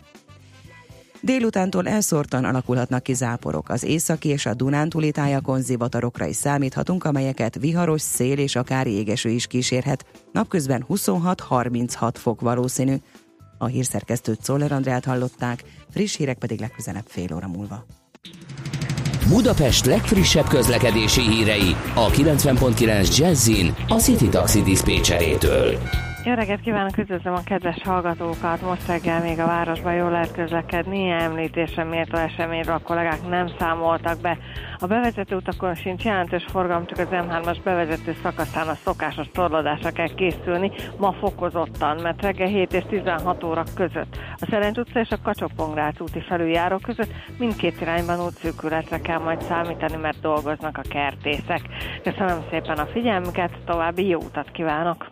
[1.21, 3.69] Délutántól elszórtan alakulhatnak ki záporok.
[3.69, 9.29] Az északi és a Dunántúli tájakon zivatarokra is számíthatunk, amelyeket viharos szél és akár égeső
[9.29, 10.05] is kísérhet.
[10.31, 12.95] Napközben 26-36 fok valószínű.
[13.57, 17.85] A hírszerkesztőt Szoller Andrát hallották, friss hírek pedig legközelebb fél óra múlva.
[19.27, 25.77] Budapest legfrissebb közlekedési hírei a 90.9 Jazzin a City Taxi Dispécsejétől.
[26.25, 28.61] Jó reggelt kívánok, üdvözlöm a kedves hallgatókat!
[28.61, 34.21] Most reggel még a városban jól lehet közlekedni, említésre méltó eseményről a kollégák nem számoltak
[34.21, 34.37] be.
[34.79, 40.13] A bevezető utakon sincs jelentős forgalom, csak az M3-as bevezető szakaszán a szokásos torlódásra kell
[40.15, 44.17] készülni, ma fokozottan, mert reggel 7 és 16 óra között.
[44.35, 49.95] A Szerencs utca és a Kacsopongrácz úti felüljáró között mindkét irányban útszűkületre kell majd számítani,
[49.95, 51.61] mert dolgoznak a kertészek.
[52.03, 55.11] Köszönöm szépen a figyelmüket, további jó utat kívánok!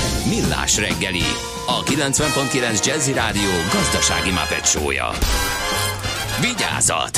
[0.29, 1.21] Millás reggeli,
[1.67, 5.09] a 90.9 Jazzy Rádió gazdasági mapetsója.
[6.41, 7.17] Vigyázat!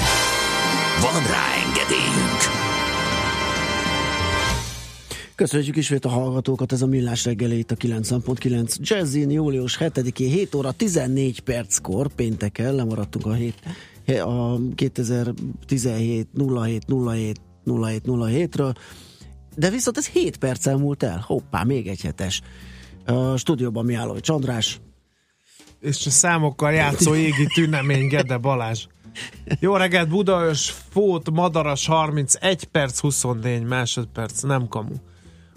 [1.02, 2.42] Van rá engedélyünk!
[5.36, 10.56] Köszönjük ismét a hallgatókat, ez a Millás reggeli itt a 90.9 Jazzin, július 7-én 7
[10.56, 13.56] óra 14 perckor, pénteken lemaradtunk a, 7,
[14.20, 16.28] a 2017
[16.64, 18.76] 07 07 07 07-ről,
[19.56, 22.42] de viszont ez 7 perccel múlt el, hoppá, még egy hetes.
[23.06, 24.82] A stúdióban mi álló, Csandrás.
[25.80, 28.86] És a számokkal játszó égi tünemény Gede Balázs.
[29.60, 34.96] Jó reggelt, Budaörs, Fót, Madaras 31 perc, 24 másodperc, nem kamu.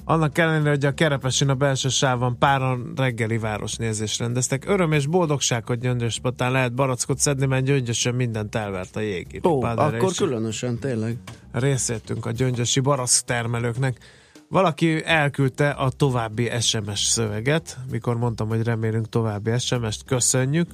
[0.08, 4.68] Annak ellenére, hogy a Kerepesin a belső sávban páran reggeli városnézést rendeztek.
[4.68, 9.40] Öröm és boldogság, hogy Gyöngyös patán lehet barackot szedni, mert Gyöngyösen mindent elvert a jég.
[9.44, 11.16] Ó, akkor különösen, tényleg.
[11.52, 13.98] Részétünk a gyöngyösi barack termelőknek.
[14.48, 20.70] Valaki elküldte a további SMS szöveget, mikor mondtam, hogy remélünk további SMS-t, köszönjük.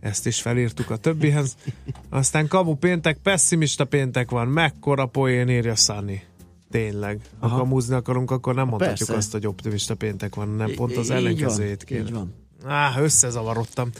[0.00, 1.56] Ezt is felírtuk a többihez.
[2.10, 6.22] Aztán kamu péntek, pessimista péntek van, mekkora poén írja Sunny.
[6.70, 7.20] Tényleg.
[7.40, 7.56] Ha Aha.
[7.56, 9.14] kamuzni akarunk, akkor nem mondhatjuk Persze.
[9.14, 12.10] azt, hogy optimista péntek van, nem pont az Így van, ellenkezőjét Így kéne.
[12.10, 12.34] van.
[12.66, 13.90] Á, összezavarodtam.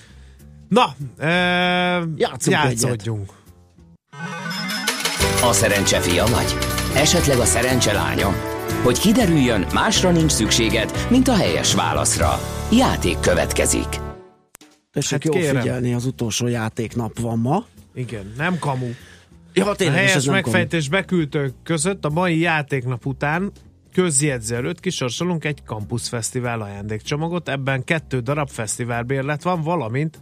[0.69, 1.29] Na, e,
[2.17, 3.33] Játszunk játszodjunk.
[5.43, 6.55] A szerencse fia vagy?
[6.95, 8.54] Esetleg a szerencse lánya?
[8.85, 12.39] Hogy kiderüljön, másra nincs szükséged, mint a helyes válaszra.
[12.73, 13.87] Játék következik.
[14.93, 15.61] Tessék Hát jól kérem.
[15.63, 17.65] figyelni, az utolsó játéknap van ma.
[17.95, 18.87] Igen, nem kamu.
[19.53, 23.53] Ja, A tényleg, és helyes megfejtés beküldők között a mai játéknap után
[23.93, 30.19] közjegyző előtt kisorsolunk egy Campus Fesztivál ajándékcsomagot, ebben kettő darab fesztiválbérlet van, valamint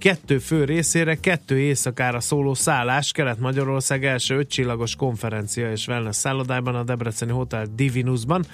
[0.00, 6.82] kettő fő részére, kettő éjszakára szóló szállás Kelet-Magyarország első ötcsillagos konferencia és wellness szállodájban a
[6.82, 8.44] Debreceni Hotel Divinusban.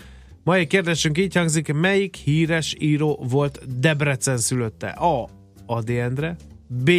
[0.45, 4.89] Mai kérdésünk így hangzik, melyik híres író volt Debrecen szülötte?
[4.89, 5.29] A.
[5.67, 6.37] Adi Endre,
[6.67, 6.91] B.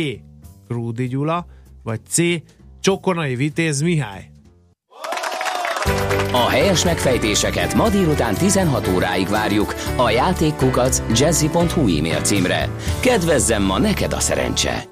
[0.67, 1.45] Krúdi Gyula,
[1.83, 2.17] vagy C.
[2.79, 4.29] Csokonai Vitéz Mihály.
[6.32, 12.69] A helyes megfejtéseket ma délután 16 óráig várjuk a játékkukac jazzy.hu e-mail címre.
[12.99, 14.84] Kedvezzem ma neked a szerencse!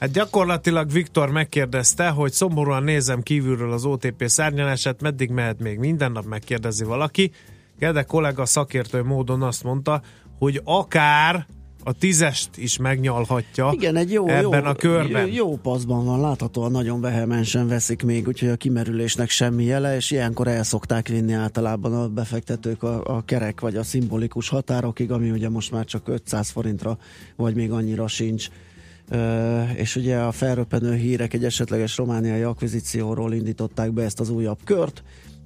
[0.00, 6.12] Hát gyakorlatilag Viktor megkérdezte, hogy szomorúan nézem kívülről az OTP szárnyalását, meddig mehet még minden
[6.12, 7.32] nap megkérdezi valaki.
[7.78, 10.00] Gede kollega szakértő módon azt mondta,
[10.38, 11.46] hogy akár
[11.86, 15.26] a tízest is megnyalhatja Igen, egy jó, ebben jó, a körben.
[15.26, 20.48] Jó, paszban van, láthatóan nagyon vehemensen veszik még, úgyhogy a kimerülésnek semmi jele, és ilyenkor
[20.48, 25.48] el szokták vinni általában a befektetők a, a kerek vagy a szimbolikus határokig, ami ugye
[25.48, 26.98] most már csak 500 forintra,
[27.36, 28.48] vagy még annyira sincs.
[29.08, 34.58] Ö, és ugye a felröpenő hírek egy esetleges romániai akvizícióról indították be ezt az újabb
[34.64, 35.02] kört,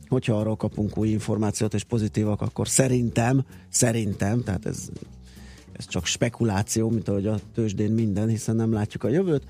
[0.08, 4.88] hogyha arról kapunk új információt és pozitívak, akkor szerintem, szerintem, tehát ez
[5.80, 9.42] ez csak spekuláció, mint ahogy a tőzsdén minden, hiszen nem látjuk a jövőt.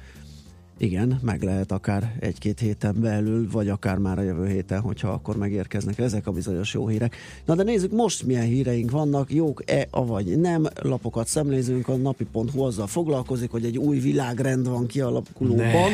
[0.78, 5.37] Igen, meg lehet akár egy-két héten belül, vagy akár már a jövő héten, hogyha akkor
[5.37, 7.16] megérkeznek ezek a bizonyos jó hírek.
[7.45, 10.66] Na de nézzük most milyen híreink vannak, jók-e, avagy nem.
[10.83, 15.91] Lapokat szemlézünk, a napi.hu azzal foglalkozik, hogy egy új világrend van kialakulóban.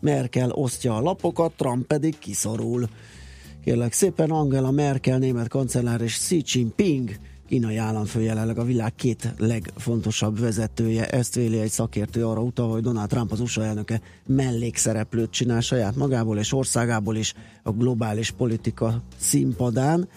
[0.00, 2.88] Merkel osztja a lapokat, Trump pedig kiszorul.
[3.64, 7.10] Kérlek szépen, Angela Merkel, német kancellár és Xi Jinping
[7.50, 11.08] kínai államfő jelenleg a világ két legfontosabb vezetője.
[11.08, 15.96] Ezt véli egy szakértő arra utal, hogy Donald Trump az USA elnöke mellékszereplőt csinál saját
[15.96, 20.08] magából és országából is a globális politika színpadán.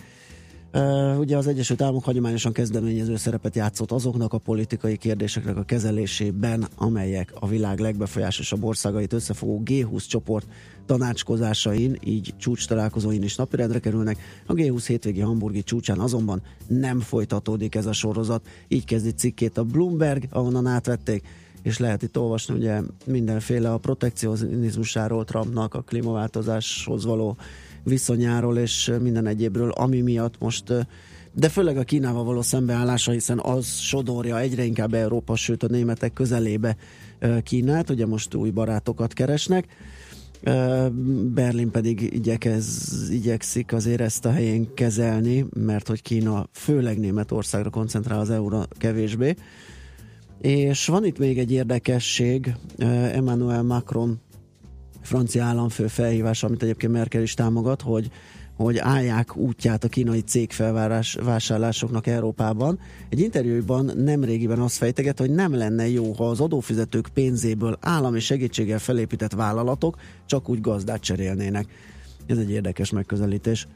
[1.18, 7.34] Ugye az Egyesült Államok hagyományosan kezdeményező szerepet játszott azoknak a politikai kérdéseknek a kezelésében, amelyek
[7.40, 10.48] a világ legbefolyásosabb országait összefogó G20 csoport
[10.86, 14.18] tanácskozásain, így csúcs találkozóin is napirendre kerülnek.
[14.46, 18.48] A G20 hétvégi hamburgi csúcsán azonban nem folytatódik ez a sorozat.
[18.68, 21.28] Így kezdi cikkét a Bloomberg, ahonnan átvették
[21.64, 27.38] és lehet itt olvasni ugye mindenféle a protekcionizmusáról Trumpnak, a klímaváltozáshoz való
[27.84, 30.74] viszonyáról és minden egyébről, ami miatt most
[31.36, 36.14] de főleg a Kínával való szembeállása, hiszen az sodorja egyre inkább Európa, sőt a németek
[36.14, 36.76] közelébe
[37.44, 39.66] Kínát, ugye most új barátokat keresnek.
[41.34, 48.20] Berlin pedig igyekez, igyekszik azért ezt a helyén kezelni, mert hogy Kína főleg Németországra koncentrál
[48.20, 49.36] az euróra kevésbé.
[50.42, 52.56] És van itt még egy érdekesség,
[53.12, 54.20] Emmanuel Macron
[55.04, 58.12] francia államfő felhívás, amit egyébként Merkel is támogat, hogy
[58.58, 62.80] hogy állják útját a kínai cégfelvásárlásoknak Európában.
[63.10, 68.80] Egy interjúban nemrégiben azt fejteget, hogy nem lenne jó, ha az adófizetők pénzéből állami segítséggel
[68.80, 71.66] felépített vállalatok csak úgy gazdát cserélnének.
[72.26, 73.68] Ez egy érdekes megközelítés,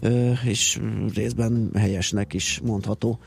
[0.00, 0.80] Ö, és
[1.14, 3.18] részben helyesnek is mondható.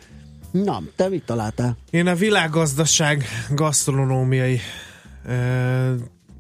[0.52, 1.78] Na, te mit találtál?
[1.90, 4.60] Én a világgazdaság gasztronómiai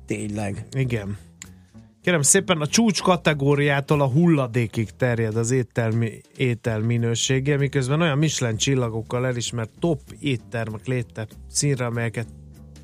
[0.05, 0.65] Tényleg.
[0.71, 1.17] Igen.
[2.01, 8.57] Kérem szépen, a csúcs kategóriától a hulladékig terjed az ételmi, étel minősége, miközben olyan Michelin
[8.57, 12.27] csillagokkal elismert top éttermek léptek színre, amelyeket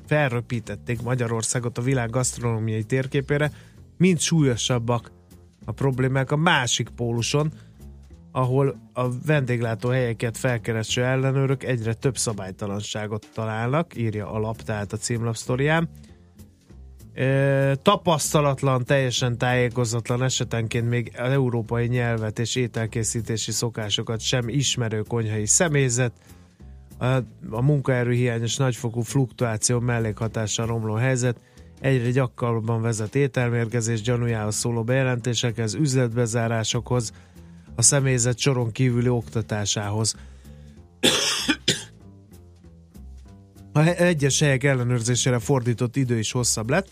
[0.06, 3.52] felröpítették Magyarországot a világ gasztronómiai térképére,
[3.96, 5.12] mind súlyosabbak
[5.64, 7.52] a problémák a másik póluson,
[8.32, 14.96] ahol a vendéglátó helyeket felkereső ellenőrök egyre több szabálytalanságot találnak, írja a lap, tehát a
[14.96, 15.82] címlapsztorián.
[15.82, 16.01] E,
[17.82, 26.12] tapasztalatlan, teljesen tájékozatlan esetenként még európai nyelvet és ételkészítési szokásokat sem ismerő konyhai személyzet,
[26.98, 27.06] a,
[27.50, 31.40] a munkaerő hiányos nagyfokú fluktuáció mellékhatással romló helyzet
[31.80, 37.12] egyre gyakrabban vezet ételmérgezés gyanújához szóló bejelentésekhez, üzletbezárásokhoz,
[37.74, 40.14] a személyzet soron kívüli oktatásához.
[43.72, 46.88] A egyes helyek ellenőrzésére fordított idő is hosszabb lett.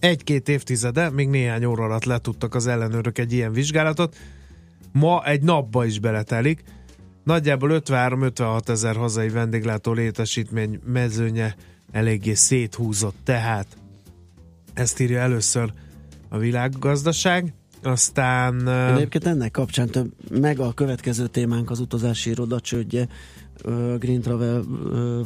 [0.00, 4.16] Egy-két évtizede, még néhány óra alatt letudtak az ellenőrök egy ilyen vizsgálatot.
[4.92, 6.62] Ma egy napba is beletelik.
[7.24, 11.56] Nagyjából 53-56 ezer hazai vendéglátó létesítmény mezőnye
[11.90, 13.66] eléggé széthúzott, tehát
[14.74, 15.72] ezt írja először
[16.28, 17.52] a világgazdaság.
[17.82, 18.58] Aztán...
[18.60, 23.08] Én egyébként ennek kapcsán több, meg a következő témánk az utazási iroda csődje,
[23.98, 24.64] Green Travel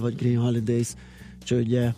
[0.00, 0.88] vagy Green Holidays
[1.44, 1.94] csődje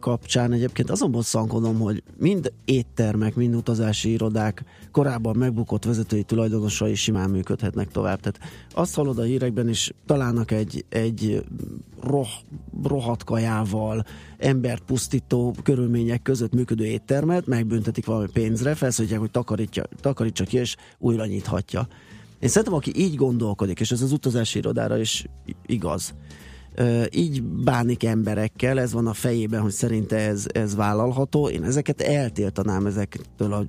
[0.00, 7.30] kapcsán egyébként azon bosszankodom, hogy mind éttermek, mind utazási irodák korábban megbukott vezetői tulajdonosai simán
[7.30, 8.20] működhetnek tovább.
[8.20, 11.44] Tehát azt hallod a hírekben is, találnak egy, egy
[12.02, 12.28] roh,
[12.84, 14.04] rohadt kajával,
[14.38, 20.76] embert pusztító körülmények között működő éttermet, megbüntetik valami pénzre, felszólítják, hogy takarítja, takarítsa ki, és
[20.98, 21.88] újra nyithatja.
[22.38, 25.26] Én szerintem, aki így gondolkodik, és ez az utazási irodára is
[25.66, 26.14] igaz,
[27.10, 31.48] így bánik emberekkel, ez van a fejében, hogy szerinte ez, ez vállalható.
[31.48, 33.66] Én ezeket eltiltanám ezektől a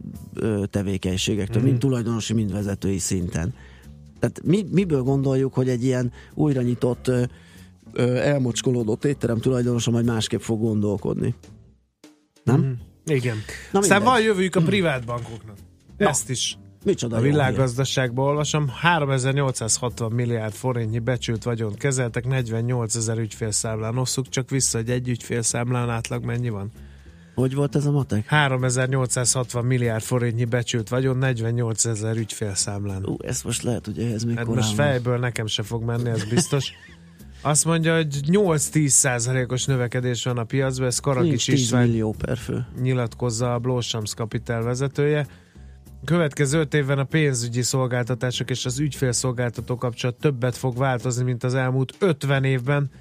[0.68, 1.66] tevékenységektől, mm.
[1.66, 3.54] mind tulajdonosi, mind vezetői szinten.
[4.20, 7.12] Tehát mi, miből gondoljuk, hogy egy ilyen újra nyitott,
[7.95, 11.36] elmocskolódott étterem tulajdonosa majd másképp fog gondolkodni?
[12.43, 12.60] Nem?
[12.60, 12.72] Mm.
[13.06, 13.36] Igen.
[13.72, 14.16] Na Aztán mindegy.
[14.16, 15.58] van jövőjük a privát bankoknak.
[15.97, 16.08] Na.
[16.08, 23.97] Ezt is Micsoda a világgazdaságban olvasom, 3860 milliárd forintnyi becsült vagyont kezeltek, 48 ezer ügyfélszámlán
[23.97, 26.71] osszuk, csak vissza, hogy egy ügyfélszámlán átlag mennyi van?
[27.36, 28.27] Hogy volt ez a matek?
[28.27, 33.05] 3860 milliárd forintnyi becsült vagyon, 48 ezer ügyfélszámlán.
[33.05, 36.23] Ú, ezt most lehet, hogy ehhez még hát most fejből nekem se fog menni, ez
[36.29, 36.71] biztos.
[37.41, 42.65] Azt mondja, hogy 8-10 százalékos növekedés van a piacban, ez Karagics István millió per fő.
[42.82, 45.27] nyilatkozza a Blósams Capital vezetője
[46.06, 51.54] következő öt évben a pénzügyi szolgáltatások és az ügyfélszolgáltató kapcsolat többet fog változni, mint az
[51.54, 52.91] elmúlt 50 évben,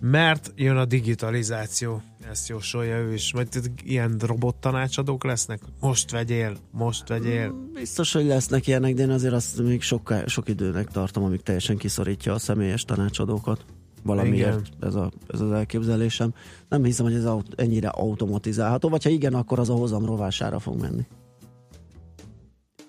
[0.00, 2.02] mert jön a digitalizáció.
[2.30, 3.32] Ezt jósolja ő is.
[3.32, 3.48] Majd
[3.84, 5.60] ilyen robottanácsadók lesznek?
[5.80, 7.48] Most vegyél, most vegyél.
[7.48, 11.42] Mm, biztos, hogy lesznek ilyenek, de én azért azt még sok, sok időnek tartom, amíg
[11.42, 13.64] teljesen kiszorítja a személyes tanácsadókat.
[14.02, 16.34] Valamiért ez, a, ez az elképzelésem.
[16.68, 17.26] Nem hiszem, hogy ez
[17.56, 21.06] ennyire automatizálható, vagy ha igen, akkor az a hozam rovására fog menni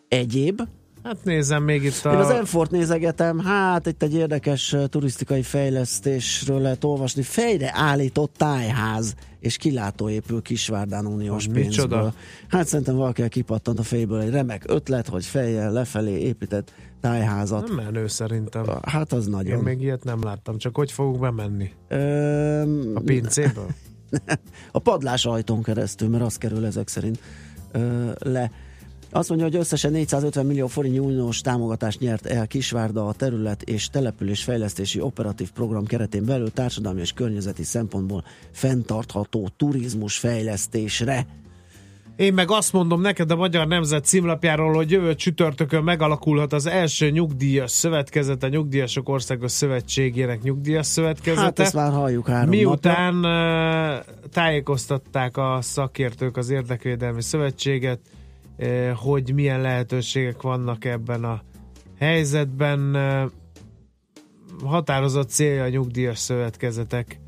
[0.07, 0.61] egyéb.
[1.03, 2.11] Hát nézem még itt a...
[2.11, 7.21] Én az Enfort nézegetem, hát itt egy érdekes turisztikai fejlesztésről lehet olvasni.
[7.21, 11.65] Fejre állított tájház és kilátó épül Kisvárdán uniós pénzből.
[11.65, 12.13] Micsoda?
[12.47, 17.67] Hát szerintem valaki kipattant a fejből egy remek ötlet, hogy fejjel lefelé épített tájházat.
[17.67, 18.65] Nem menő szerintem.
[18.81, 19.57] Hát az nagyon.
[19.57, 21.71] Én még ilyet nem láttam, csak hogy fogunk bemenni?
[21.87, 22.91] Öm...
[22.95, 23.67] A pincéből?
[24.71, 27.19] a padlás ajtón keresztül, mert az kerül ezek szerint
[27.71, 28.51] ö, le.
[29.15, 33.89] Azt mondja, hogy összesen 450 millió forint uniós támogatást nyert el Kisvárda a terület és
[33.89, 41.25] település fejlesztési operatív program keretén belül társadalmi és környezeti szempontból fenntartható turizmus fejlesztésre.
[42.15, 47.09] Én meg azt mondom neked a Magyar Nemzet címlapjáról, hogy jövő csütörtökön megalakulhat az első
[47.09, 51.41] nyugdíjas szövetkezet, a Nyugdíjasok Országos Szövetségének nyugdíjas szövetkezete.
[51.41, 54.03] Hát ezt már halljuk három Miután napja.
[54.31, 57.99] tájékoztatták a szakértők az Érdekvédelmi Szövetséget,
[58.95, 61.41] hogy milyen lehetőségek vannak ebben a
[61.97, 63.31] helyzetben, uh,
[64.63, 67.19] határozott célja a nyugdíjas szövetkezetek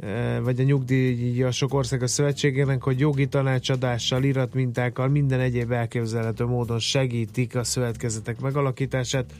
[0.00, 7.56] eh, vagy a nyugdíjasok országos szövetségének, hogy jogi tanácsadással, iratmintákkal, minden egyéb elképzelhető módon segítik
[7.56, 9.32] a szövetkezetek megalakítását.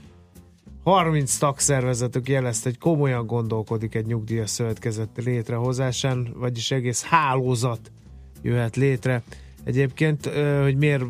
[0.82, 7.92] 30 tagszervezetük jelezte, hogy komolyan gondolkodik egy nyugdíjas szövetkezet létrehozásán, vagyis egész hálózat
[8.42, 9.22] jöhet létre.
[9.68, 10.26] Egyébként,
[10.62, 11.04] hogy miért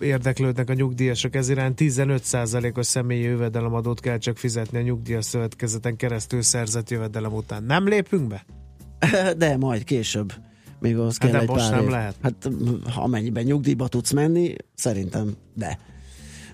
[0.00, 6.42] érdeklődnek a nyugdíjasok ez iránt, 15%-os személyi jövedelemadót kell csak fizetni a nyugdíjas szövetkezeten keresztül
[6.42, 7.62] szerzett jövedelem után.
[7.62, 8.44] Nem lépünk be?
[9.38, 10.32] De majd később.
[10.80, 11.90] Még az Hát kell de egy most pár nem év.
[11.90, 12.14] lehet.
[12.22, 12.48] Hát
[12.96, 15.78] amennyiben nyugdíjba tudsz menni, szerintem de.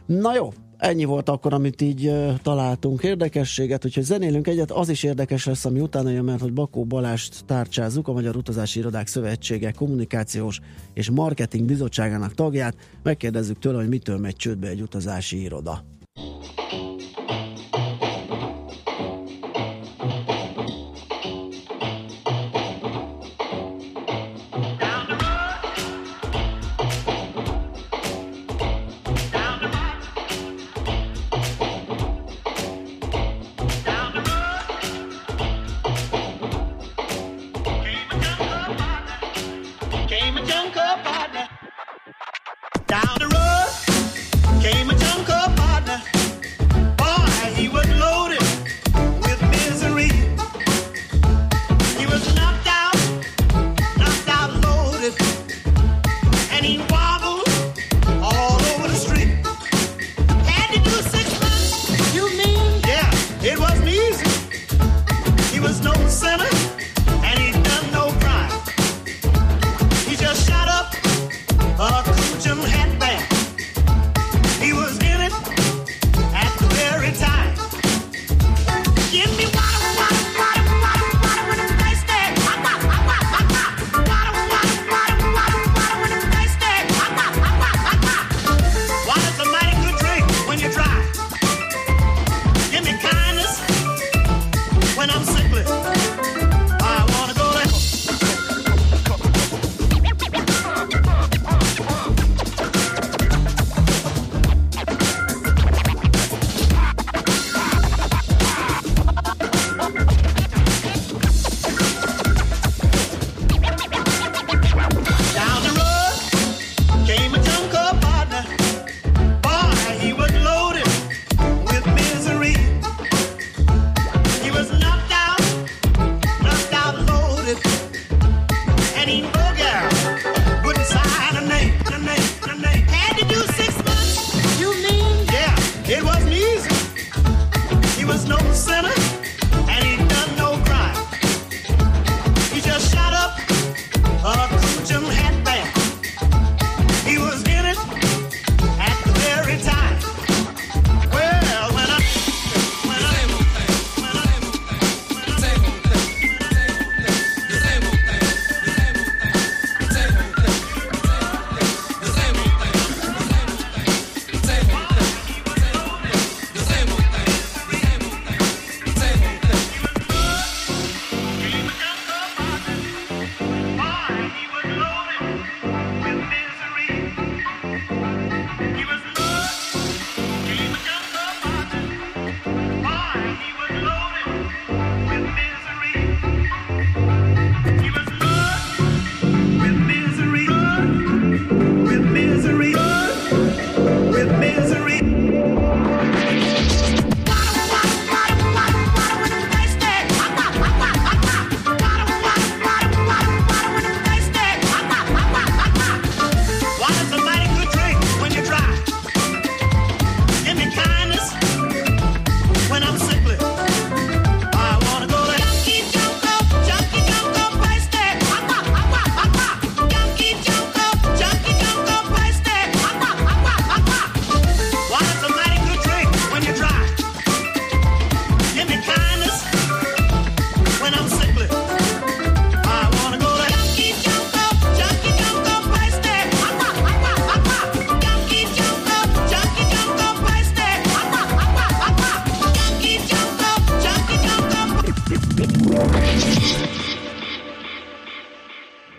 [0.07, 0.53] Na jó,
[0.83, 2.13] ennyi volt akkor, amit így
[2.43, 6.85] találtunk érdekességet, úgyhogy zenélünk egyet, az is érdekes lesz, ami utána jön, mert hogy Bakó
[6.85, 10.61] Balást tárcsázzuk, a Magyar Utazási Irodák Szövetsége kommunikációs
[10.95, 15.92] és marketing bizottságának tagját, megkérdezzük tőle, hogy mitől megy csődbe egy utazási iroda.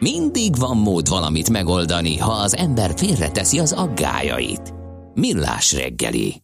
[0.04, 4.74] Mindig van mód valamit megoldani, ha az ember félreteszi az aggájait.
[5.14, 6.42] Millás reggeli.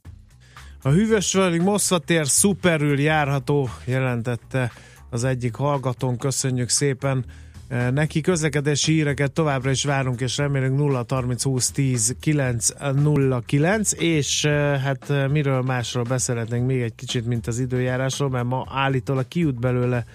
[0.81, 4.71] A hűvösvölgy Moszkvatér szuperül járható, jelentette
[5.09, 6.17] az egyik hallgatón.
[6.17, 7.25] Köszönjük szépen
[7.67, 8.21] eh, neki.
[8.21, 14.43] Közlekedési híreket továbbra is várunk, és remélünk 0 30 20 10 9 0 9, és
[14.43, 19.27] eh, hát eh, miről másról beszélhetnénk még egy kicsit, mint az időjárásról, mert ma állítólag
[19.27, 20.05] kijut belőle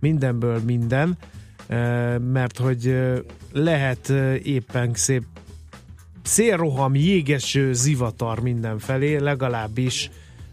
[0.00, 1.18] mindenből minden,
[2.32, 2.94] mert hogy
[3.52, 4.08] lehet
[4.42, 5.22] éppen szép
[6.22, 10.10] szélroham, jégeső, zivatar mindenfelé, legalábbis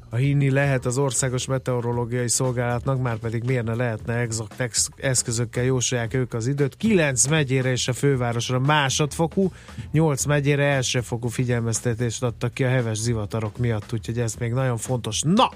[0.09, 6.13] a hinni lehet az Országos Meteorológiai Szolgálatnak, már pedig miért ne lehetne exakt eszközökkel jósolják
[6.13, 6.77] ők az időt.
[6.77, 9.51] 9 megyére és a fővárosra másodfokú,
[9.91, 15.21] 8 megyére elsőfokú figyelmeztetést adtak ki a heves zivatarok miatt, úgyhogy ez még nagyon fontos.
[15.21, 15.51] Na!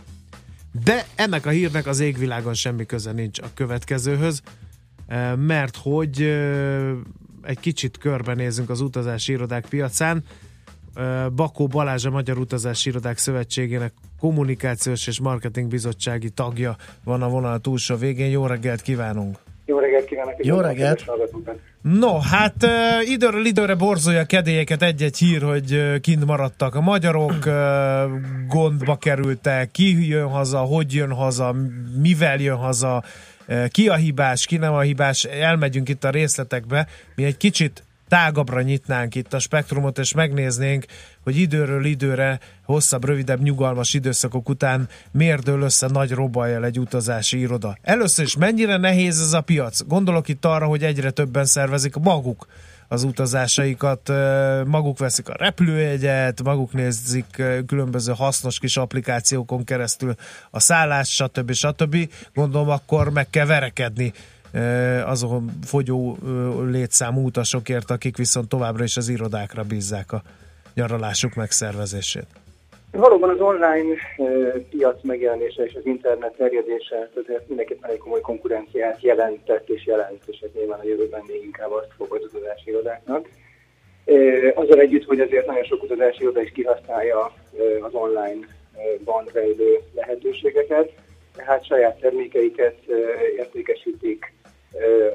[0.85, 4.41] De ennek a hírnek az égvilágon semmi köze nincs a következőhöz,
[5.35, 6.21] mert hogy
[7.43, 10.23] egy kicsit körbenézünk az utazási irodák piacán.
[11.35, 17.59] Bakó Balázs a Magyar Utazási Irodák Szövetségének kommunikációs és marketing bizottsági tagja van a vonal
[17.59, 18.29] túlsó végén.
[18.29, 19.37] Jó reggelt kívánunk!
[19.65, 20.33] Jó reggelt kívánok!
[20.37, 21.05] Jó reggelt!
[21.81, 22.55] No, hát
[23.05, 27.37] időről időre borzolja kedélyeket egy-egy hír, hogy kint maradtak a magyarok,
[28.47, 31.55] gondba kerültek, ki jön haza, hogy jön haza,
[32.01, 33.03] mivel jön haza,
[33.67, 38.61] ki a hibás, ki nem a hibás, elmegyünk itt a részletekbe, mi egy kicsit tágabbra
[38.61, 40.85] nyitnánk itt a spektrumot, és megnéznénk,
[41.23, 47.39] hogy időről időre, hosszabb, rövidebb, nyugalmas időszakok után miért dől össze nagy robajjal egy utazási
[47.39, 47.77] iroda.
[47.81, 49.81] Először is mennyire nehéz ez a piac?
[49.87, 52.47] Gondolok itt arra, hogy egyre többen szervezik maguk
[52.87, 54.11] az utazásaikat,
[54.65, 60.15] maguk veszik a repülőjegyet, maguk nézik különböző hasznos kis applikációkon keresztül
[60.51, 61.51] a szállás, stb.
[61.51, 62.09] stb.
[62.33, 64.13] Gondolom akkor meg kell verekedni
[65.05, 66.17] azon fogyó
[66.69, 70.23] létszámú utasokért, akik viszont továbbra is az irodákra bízzák a
[70.73, 72.27] nyaralásuk megszervezését.
[72.95, 73.95] Valóban az online
[74.69, 80.39] piac megjelenése és az internet terjedése azért mindenképpen egy komoly konkurenciát jelentett és jelent, és
[80.39, 83.27] ez nyilván a jövőben még inkább azt fog az utazási irodáknak.
[84.53, 87.33] Azzal együtt, hogy azért nagyon sok utazási iroda is kihasználja
[87.81, 88.45] az online
[89.03, 90.91] ban rejlő lehetőségeket,
[91.35, 92.77] tehát saját termékeiket
[93.37, 94.33] értékesítik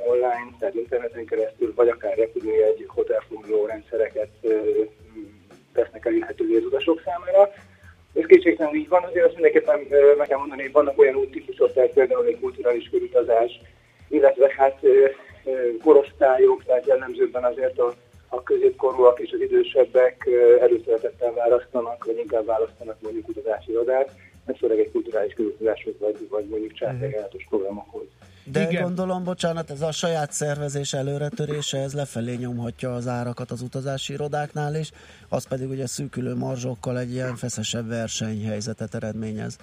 [0.06, 4.30] online, tehát interneten keresztül, vagy akár repülőjegy, hotelfoglaló rendszereket
[5.72, 7.52] tesznek elérhetővé az utasok számára.
[8.14, 9.78] Ez kétségtelenül így van, azért azt mindenképpen
[10.18, 13.60] meg kell mondani, hogy vannak olyan úttípusok, például egy kulturális körutazás,
[14.08, 14.80] illetve hát
[15.82, 17.94] korosztályok, tehát jellemzőben azért a,
[18.28, 20.28] a középkorúak és az idősebbek
[20.60, 24.10] előszeretettel választanak, vagy inkább választanak mondjuk utazási irodát,
[24.46, 28.06] ez főleg egy kulturális körutazáshoz, vagy, vagy mondjuk császolgálatos programokhoz.
[28.52, 28.82] De Igen.
[28.82, 34.74] gondolom, bocsánat, ez a saját szervezés előretörése, ez lefelé nyomhatja az árakat az utazási irodáknál
[34.74, 34.90] is,
[35.28, 39.56] az pedig ugye szűkülő marzsokkal egy ilyen feszesebb versenyhelyzetet eredményez.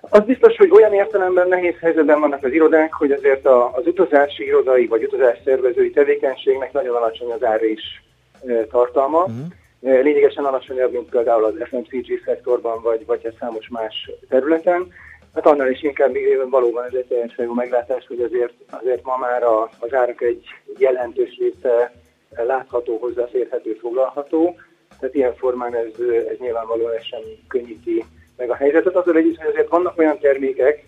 [0.00, 4.86] Az biztos, hogy olyan értelemben nehéz helyzetben vannak az irodák, hogy azért az utazási irodai
[4.86, 8.02] vagy utazás szervezői tevékenységnek nagyon alacsony az ár is
[8.46, 9.18] e, tartalma.
[9.18, 10.02] Uh-huh.
[10.02, 14.92] Lényegesen alacsonyabb, mint például az FMCG szektorban, vagy, vagy a számos más területen.
[15.34, 19.16] Hát annál is inkább még valóban ez egy teljesen jó meglátás, hogy azért, azért ma
[19.16, 20.44] már a, az árak egy
[20.78, 21.92] jelentős része
[22.36, 24.56] látható, hozzáférhető, foglalható.
[25.00, 25.92] Tehát ilyen formán ez,
[26.28, 28.04] ez nyilvánvalóan ez sem könnyíti
[28.36, 28.96] meg a helyzetet.
[28.96, 30.84] Azzal együtt, hogy azért vannak olyan termékek,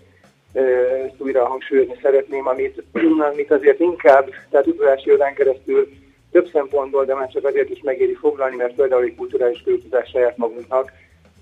[0.52, 2.82] ezt újra hangsúlyozni szeretném, amit,
[3.32, 5.88] amit azért inkább, tehát utazási irodán keresztül
[6.32, 10.36] több szempontból, de már csak azért is megéri foglalni, mert például egy kulturális költözás saját
[10.36, 10.92] magunknak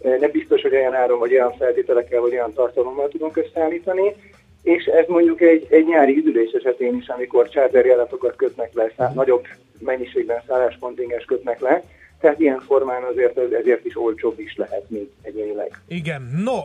[0.02, 4.14] nem biztos, hogy olyan áron, vagy olyan feltételekkel, vagy olyan tartalommal tudunk összeállítani,
[4.62, 9.46] és ez mondjuk egy, egy nyári üdülés esetén is, amikor charterjáratokat kötnek le, szá- nagyobb
[9.78, 11.82] mennyiségben szálláskontingens kötnek le,
[12.20, 15.80] tehát ilyen formán azért ezért is olcsóbb is lehet, mint egyénileg.
[15.88, 16.58] Igen, no,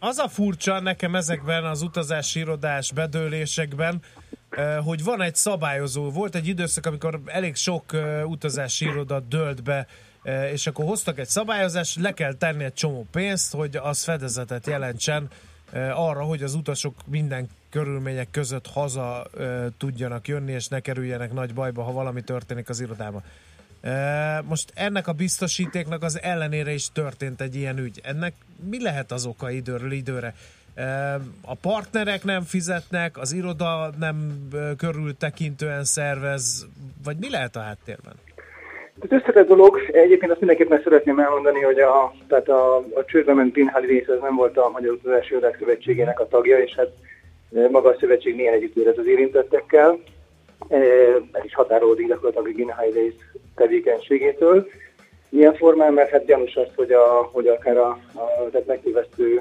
[0.00, 4.00] az a furcsa nekem ezekben az utazási irodás bedőlésekben,
[4.84, 6.10] hogy van egy szabályozó.
[6.10, 7.84] Volt egy időszak, amikor elég sok
[8.24, 9.86] utazási iroda dölt be
[10.52, 15.28] és akkor hoztak egy szabályozást, le kell tenni egy csomó pénzt, hogy az fedezetet jelentsen
[15.94, 19.26] arra, hogy az utasok minden körülmények között haza
[19.78, 23.22] tudjanak jönni, és ne kerüljenek nagy bajba, ha valami történik az irodában.
[24.44, 28.00] Most ennek a biztosítéknak az ellenére is történt egy ilyen ügy.
[28.02, 28.34] Ennek
[28.68, 30.34] mi lehet az oka időről időre?
[31.40, 36.66] A partnerek nem fizetnek, az iroda nem körültekintően szervez,
[37.02, 38.14] vagy mi lehet a háttérben?
[39.00, 39.80] Ez összetett dolog.
[39.92, 44.20] Egyébként azt mindenképpen szeretném elmondani, hogy a, tehát a, a csődbe ment Pinhali rész az
[44.20, 46.90] nem volt a Magyar Utazási Irodák Szövetségének a tagja, és hát
[47.54, 49.98] e, maga a szövetség milyen együtt érez az érintettekkel.
[51.32, 53.14] el is határolódik gyakorlatilag a Green Highways
[53.54, 54.68] tevékenységétől.
[55.28, 59.40] Ilyen formán, mert hát gyanús az, hogy, a, hogy akár a, a, tehát megtévesztő,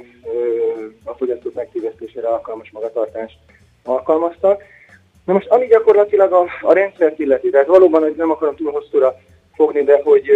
[1.03, 3.37] a fogyasztók megtévesztésére alkalmas magatartást
[3.83, 4.63] alkalmaztak.
[5.25, 9.15] Na most, ami gyakorlatilag a, a rendszert illeti, tehát valóban, hogy nem akarom túl hosszúra
[9.59, 10.29] fogni, de hogy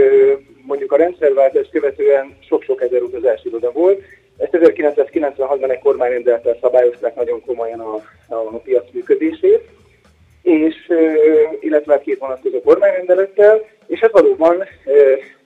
[0.62, 4.02] mondjuk a rendszerváltás követően sok-sok ezer utazási iroda volt.
[4.38, 7.96] Ezt 1996-ban egy kormányrendelettel szabályozták nagyon komolyan a,
[8.28, 9.62] a piac működését,
[10.42, 10.76] és,
[11.60, 14.64] illetve két vonatkozó kormányrendelettel, és hát valóban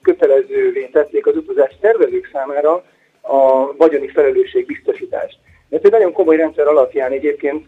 [0.02, 2.84] kötelezővé tették az utazás tervezők számára
[3.20, 5.38] a vagyoni felelősség biztosítást.
[5.70, 7.66] Ez egy nagyon komoly rendszer alapján egyébként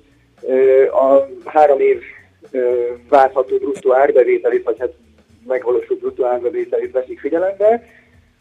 [0.93, 2.03] a három év
[3.09, 4.93] várható bruttó árbevételét, vagy hát
[5.47, 7.89] megvalósult bruttó árbevételét veszik figyelembe.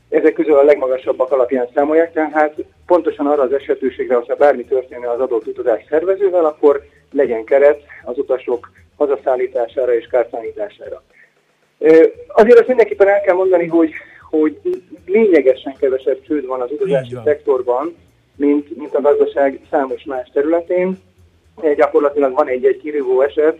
[0.10, 5.20] Ezek közül a legmagasabbak alapján számolják, tehát pontosan arra az esetőségre, hogyha bármi történne az
[5.20, 11.04] adott utazás szervezővel, akkor legyen keret az utasok hazaszállítására és kárszállítására.
[12.28, 13.91] Azért azt mindenképpen el kell mondani, hogy,
[14.30, 14.60] hogy
[15.06, 17.95] lényegesen kevesebb csőd van az utazási szektorban,
[18.36, 21.00] mint, mint a gazdaság számos más területén.
[21.76, 23.58] Gyakorlatilag van egy-egy kirívó eset,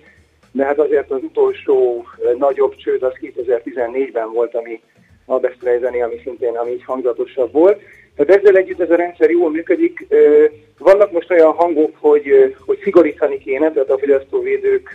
[0.51, 2.05] de hát azért az utolsó
[2.37, 4.81] nagyobb csőd az 2014-ben volt, ami
[5.25, 7.81] a Bestreizeni, ami szintén ami így hangzatosabb volt.
[8.15, 10.07] Tehát ezzel együtt ez a rendszer jól működik.
[10.77, 14.89] Vannak most olyan hangok, hogy, hogy szigorítani kéne, tehát a fogyasztóvédők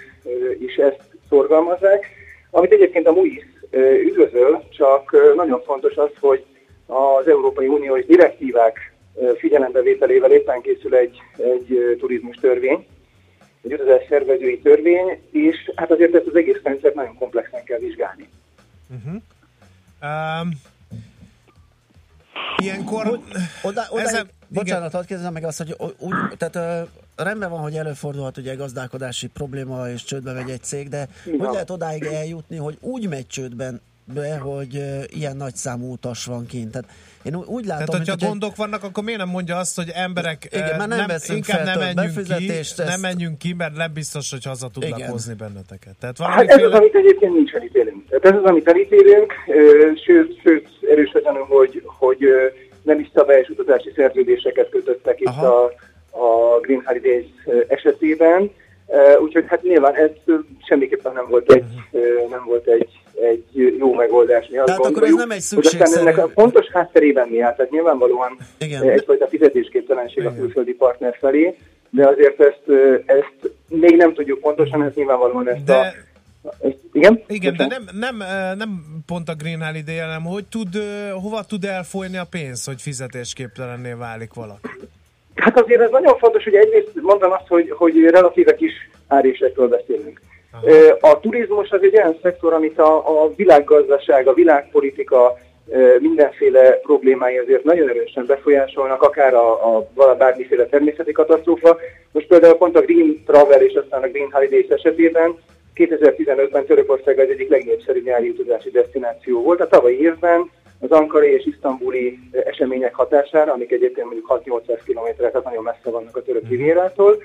[0.58, 2.06] is ezt szorgalmazzák,
[2.50, 3.46] amit egyébként a MUIS
[4.04, 6.44] üdvözöl, csak nagyon fontos az, hogy
[6.86, 8.92] az Európai Uniós direktívák
[9.36, 12.86] figyelembevételével éppen készül egy, egy turizmus törvény,
[13.64, 18.28] egy utazás szervezői törvény, és hát azért ezt az egész rendszert nagyon komplexen kell vizsgálni.
[18.88, 19.22] Uh-huh.
[20.02, 20.50] Um,
[22.62, 23.06] ilyenkor...
[23.06, 23.20] Hogy,
[23.62, 28.36] oda, oda ezen, bocsánat, hadd kérdezem meg azt, hogy úgy, tehát rendben van, hogy előfordulhat
[28.36, 31.38] ugye gazdálkodási probléma és csődbe megy egy cég, de Igen.
[31.38, 33.80] hogy lehet odáig eljutni, hogy úgy megy csődben
[34.14, 36.70] be, hogy ilyen nagy számú utas van kint.
[36.70, 36.88] Tehát
[37.22, 38.56] én úgy látom, Tehát, hogyha hogy gondok egy...
[38.56, 42.26] vannak, akkor miért nem mondja azt, hogy emberek igen, már nem, nem inkább nem menjünk
[42.36, 42.78] ki, ezt...
[42.78, 45.10] nem menjünk ki, mert nem biztos, hogy haza tudnak igen.
[45.10, 45.94] hozni benneteket.
[46.00, 48.08] Tehát hát ez az, amit egyébként nincs elítélünk.
[48.08, 49.32] Tehát ez az, amit elítélünk,
[50.04, 51.10] sőt, sőt erős
[51.48, 52.18] hogy, hogy
[52.82, 55.64] nem is szabályos utazási szerződéseket kötöttek itt a,
[56.10, 57.26] a Green Holidays
[57.68, 58.50] esetében.
[59.22, 60.10] Úgyhogy hát nyilván ez
[60.68, 61.64] semmiképpen nem volt egy,
[62.30, 64.48] nem volt egy egy jó megoldás.
[64.50, 66.00] Mi azt Tehát akkor ez nem egy szükségszerű...
[66.00, 68.82] ennek a fontos hátterében mi áll, tehát nyilvánvalóan Igen.
[68.82, 71.58] egyfajta fizetésképtelenség a külföldi partner felé,
[71.90, 72.62] de azért ezt,
[73.06, 75.74] ezt még nem tudjuk pontosan, ez nyilvánvalóan ezt de...
[75.74, 75.84] a
[76.92, 77.22] igen?
[77.26, 78.16] Igen, de nem, nem,
[78.58, 80.82] nem pont a Green Holiday, hanem hogy tud,
[81.22, 84.68] hova tud elfolyni a pénz, hogy fizetésképtelenné válik valaki?
[85.34, 88.72] Hát azért ez nagyon fontos, hogy egyrészt mondom azt, hogy, hogy relatíve kis
[89.06, 90.20] árésekről beszélünk.
[91.00, 95.38] A turizmus az egy olyan szektor, amit a, a világgazdaság, a világpolitika
[95.98, 101.78] mindenféle problémái azért nagyon erősen befolyásolnak, akár a, a bármiféle természeti katasztrófa.
[102.12, 105.34] Most például pont a Green Travel és aztán a Green Holidays esetében
[105.74, 109.60] 2015-ben Törökország az egyik legnépszerűbb nyári utazási destináció volt.
[109.60, 110.50] A tavalyi évben
[110.80, 116.16] az ankarai és isztambuli események hatására, amik egyébként mondjuk 6-800 km, tehát nagyon messze vannak
[116.16, 116.50] a török mhm.
[116.50, 117.22] rivérától,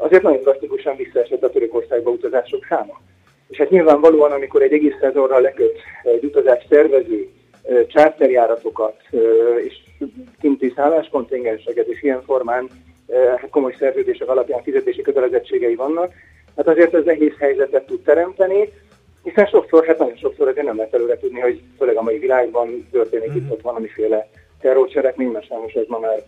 [0.00, 3.00] azért nagyon drasztikusan visszaesett a Törökországba utazások száma.
[3.48, 7.28] És hát nyilvánvalóan, amikor egy egész szezonra leköt egy utazás szervező
[7.86, 8.96] csárterjáratokat
[9.64, 9.74] és
[10.40, 12.68] kinti szálláskontingenseket, és ilyen formán
[13.36, 16.12] hát komoly szerződések alapján fizetési kötelezettségei vannak,
[16.56, 18.72] hát azért ez nehéz helyzetet tud teremteni,
[19.22, 22.88] hiszen sokszor, hát nagyon sokszor azért nem lehet előre tudni, hogy főleg a mai világban
[22.92, 23.36] történik mm-hmm.
[23.36, 24.28] itt ott valamiféle
[24.60, 26.22] terrorcselekmény, mert sajnos ez ma már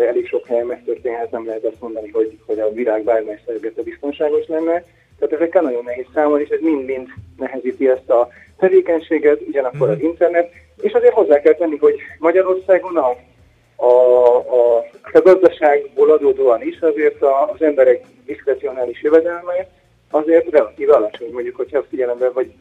[0.00, 4.46] elég sok helyen megtörténhet, nem lehet azt mondani, hogy, hogy a világ bármely szervezete biztonságos
[4.46, 4.84] lenne.
[5.18, 8.28] Tehát ezekkel nagyon nehéz számolni, és ez mind-mind nehezíti ezt a
[8.58, 10.04] tevékenységet, ugyanakkor az mhm.
[10.04, 13.16] internet, és azért hozzá kell tenni, hogy Magyarországon a,
[13.76, 13.86] a,
[14.36, 14.76] a,
[15.12, 19.68] a gazdaságból adódóan is azért az emberek diszkrecionális jövedelme
[20.10, 22.52] azért relatív alacsony, mondjuk, hogyha figyelembe vagy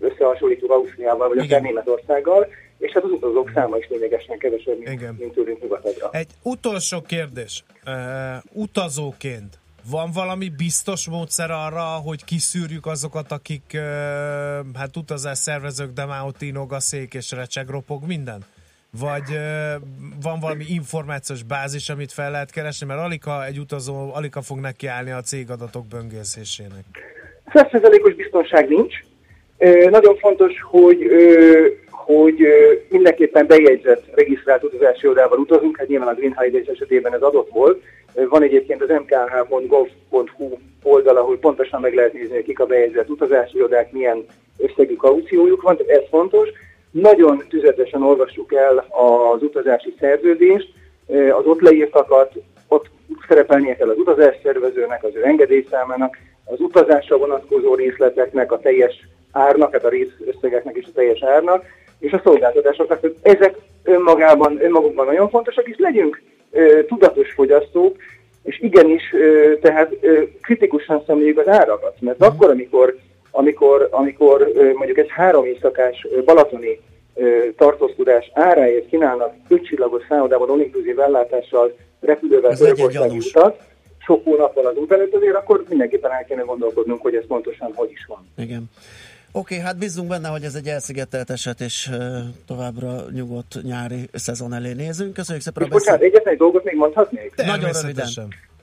[0.00, 2.46] összehasonlítjuk Ausztriával, vagy akár Németországgal,
[2.78, 5.16] és hát az utazók száma is lényegesen kevesebb, mint, Igen.
[5.18, 6.08] mint tőlünk nyugatra.
[6.12, 7.64] Egy utolsó kérdés.
[7.86, 7.92] Uh,
[8.52, 9.58] utazóként
[9.90, 13.80] van valami biztos módszer arra, hogy kiszűrjük azokat, akik uh,
[14.74, 18.44] hát utazás szervezők, de már ott inog a szék és recseg, ropog minden?
[19.00, 19.82] Vagy uh,
[20.22, 22.86] van valami információs bázis, amit fel lehet keresni?
[22.86, 26.84] Mert alika egy utazó, alika fog nekiállni a cégadatok böngészésének.
[27.52, 28.94] 100%-os biztonság nincs.
[29.90, 31.06] Nagyon fontos, hogy
[32.06, 32.46] hogy
[32.88, 37.82] mindenképpen bejegyzett, regisztrált utazási oldalával utazunk, hát nyilván a Green Holidays esetében ez adott volt.
[38.28, 43.92] Van egyébként az mkh.gov.hu oldal, ahol pontosan meg lehet nézni, kik a bejegyzett utazási irodák,
[43.92, 44.24] milyen
[44.58, 46.48] összegű kauciójuk van, tehát ez fontos.
[46.90, 50.72] Nagyon tüzetesen olvassuk el az utazási szerződést,
[51.08, 52.32] az ott leírtakat,
[52.68, 52.86] ott
[53.28, 58.94] szerepelnie kell az utazásszervezőnek, az ő engedélyszámának, az utazásra vonatkozó részleteknek, a teljes
[59.32, 61.64] árnak, tehát a részösszegeknek és a teljes árnak,
[61.98, 63.00] és a szolgáltatásoknak.
[63.00, 67.96] Tehát ezek önmagában, önmagukban nagyon fontosak, és legyünk ö, tudatos fogyasztók,
[68.42, 72.96] és igenis, ö, tehát ö, kritikusan szemléljük az árakat, mert akkor, amikor,
[73.30, 76.80] amikor, amikor ö, mondjuk egy három éjszakás ö, balatoni
[77.14, 80.60] ö, tartózkodás áráért kínálnak ötcsillagos szállodában, all
[80.96, 83.26] ellátással, repülővel Ez egy Törökország gyanús.
[83.26, 83.60] utat,
[84.06, 87.90] sok hónappal az út előtt, azért akkor mindenképpen el kéne gondolkodnunk, hogy ez pontosan hogy
[87.90, 88.26] is van.
[88.36, 88.70] Igen.
[89.42, 91.90] Oké, hát bízunk benne, hogy ez egy elszigetelt eset, és
[92.46, 95.12] továbbra nyugodt nyári szezon elé nézünk.
[95.12, 96.14] Köszönjük szépen a És bocsánat, beszélt.
[96.14, 97.32] egyetlen egy dolgot még mondhatnék?
[97.36, 98.08] Nagyon röviden.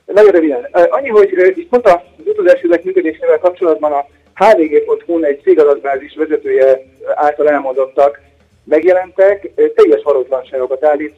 [0.06, 0.68] Nagyon röviden.
[0.72, 6.80] Annyi, hogy itt pont az utazási működésével kapcsolatban a hvg.hu-n egy cégadatbázis vezetője
[7.14, 8.20] által elmondottak
[8.64, 11.16] megjelentek, teljes valótlanságokat állít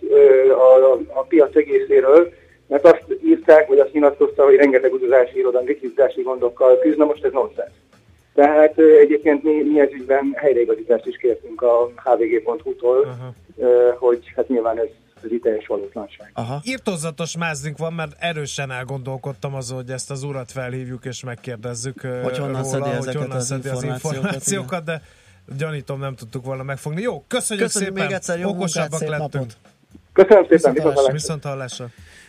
[0.50, 2.32] a, a, a piac egészéről,
[2.68, 7.24] mert azt írták, vagy azt nyilatkozta, hogy rengeteg utazási irodán likviditási gondokkal küzd, na most
[7.24, 7.72] ez nonsens.
[8.36, 13.16] Tehát egyébként mi, mi ez ügyben helyreigazítást is kértünk a hvg.hu-tól,
[13.56, 14.86] ö, hogy hát nyilván ez,
[15.24, 16.30] ez itt teljes valótlanság.
[16.34, 16.60] Aha.
[16.64, 22.38] Írtózatos mázink van, mert erősen elgondolkodtam azon, hogy ezt az urat felhívjuk és megkérdezzük Hogy
[22.38, 25.02] honnan róla, szedi hogy honnan az szedi az információkat, információkat, de
[25.58, 27.00] gyanítom nem tudtuk volna megfogni.
[27.00, 29.32] Jó, köszönjük, Köszönjük szépen, még egyszer, jó munkát, okosabbak szép lettünk.
[29.32, 29.56] napot!
[30.12, 31.12] Köszönöm szépen, Viszont viszont hallásra.
[31.12, 31.86] Viszont hallásra.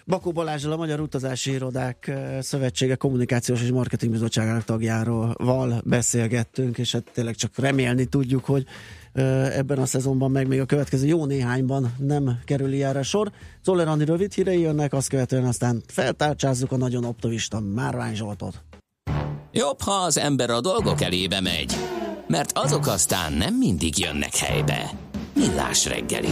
[0.08, 6.78] Bakó Balázsral, a Magyar Utazási Irodák eh, Szövetsége Kommunikációs és Marketing Bizottságának tagjáról val beszélgettünk,
[6.78, 8.66] és hát tényleg csak remélni tudjuk, hogy
[9.14, 13.32] eh, ebben a szezonban, meg még a következő jó néhányban nem kerül ilyenre sor.
[13.64, 18.64] Zoller Andi rövid hírei jönnek, azt követően aztán feltárcsázzuk a nagyon optimista Márvány Zsoltot.
[19.52, 21.76] Jobb, ha az ember a dolgok elébe megy,
[22.28, 24.90] mert azok aztán nem mindig jönnek helybe.
[25.36, 26.32] Millás reggeli.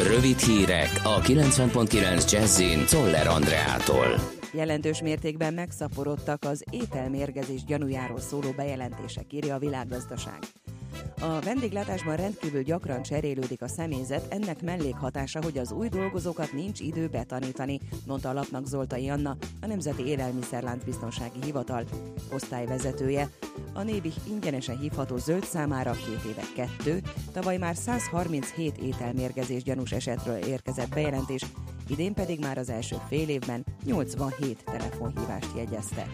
[0.00, 4.06] Rövid hírek a 90.9 Jazzin Toller Andreától.
[4.52, 10.38] Jelentős mértékben megszaporodtak az ételmérgezés gyanújáról szóló bejelentések, írja a világgazdaság.
[11.20, 17.06] A vendéglátásban rendkívül gyakran cserélődik a személyzet, ennek mellékhatása, hogy az új dolgozókat nincs idő
[17.06, 21.84] betanítani, mondta a lapnak Zoltai Anna, a Nemzeti Élelmiszerlánc Biztonsági Hivatal
[22.32, 23.30] osztályvezetője.
[23.72, 30.36] A névi ingyenesen hívható zöld számára két éve kettő, tavaly már 137 ételmérgezés gyanús esetről
[30.36, 31.42] érkezett bejelentés,
[31.88, 36.08] idén pedig már az első fél évben 87 telefonhívást jegyeztek.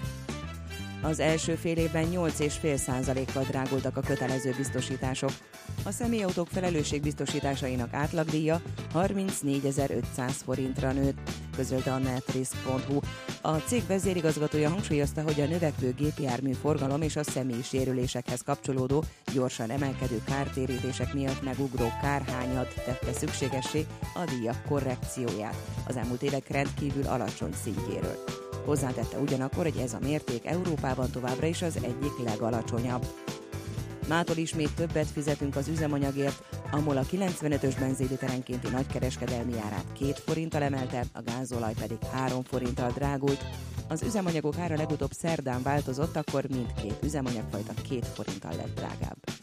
[1.02, 5.30] Az első fél évben 8,5%-kal drágultak a kötelező biztosítások.
[5.84, 8.60] A személyautók felelősségbiztosításainak átlagdíja
[8.94, 13.00] 34.500 forintra nőtt, közölte a netrisk.hu.
[13.40, 19.70] A cég vezérigazgatója hangsúlyozta, hogy a növekvő gépjármű forgalom és a személyi sérülésekhez kapcsolódó, gyorsan
[19.70, 27.52] emelkedő kártérítések miatt megugró kárhányat tette szükségessé a díjak korrekcióját az elmúlt évek rendkívül alacsony
[27.62, 28.41] szintjéről.
[28.64, 33.06] Hozzátette ugyanakkor, hogy ez a mérték Európában továbbra is az egyik legalacsonyabb.
[34.08, 40.62] Mától ismét többet fizetünk az üzemanyagért, a MOL a 95-ös benzínliterenkénti nagykereskedelmi árát 2 forinttal
[40.62, 43.44] emelte, a gázolaj pedig 3 forinttal drágult.
[43.88, 49.41] Az üzemanyagok ára legutóbb szerdán változott, akkor mindkét üzemanyagfajta 2 forinttal lett drágább.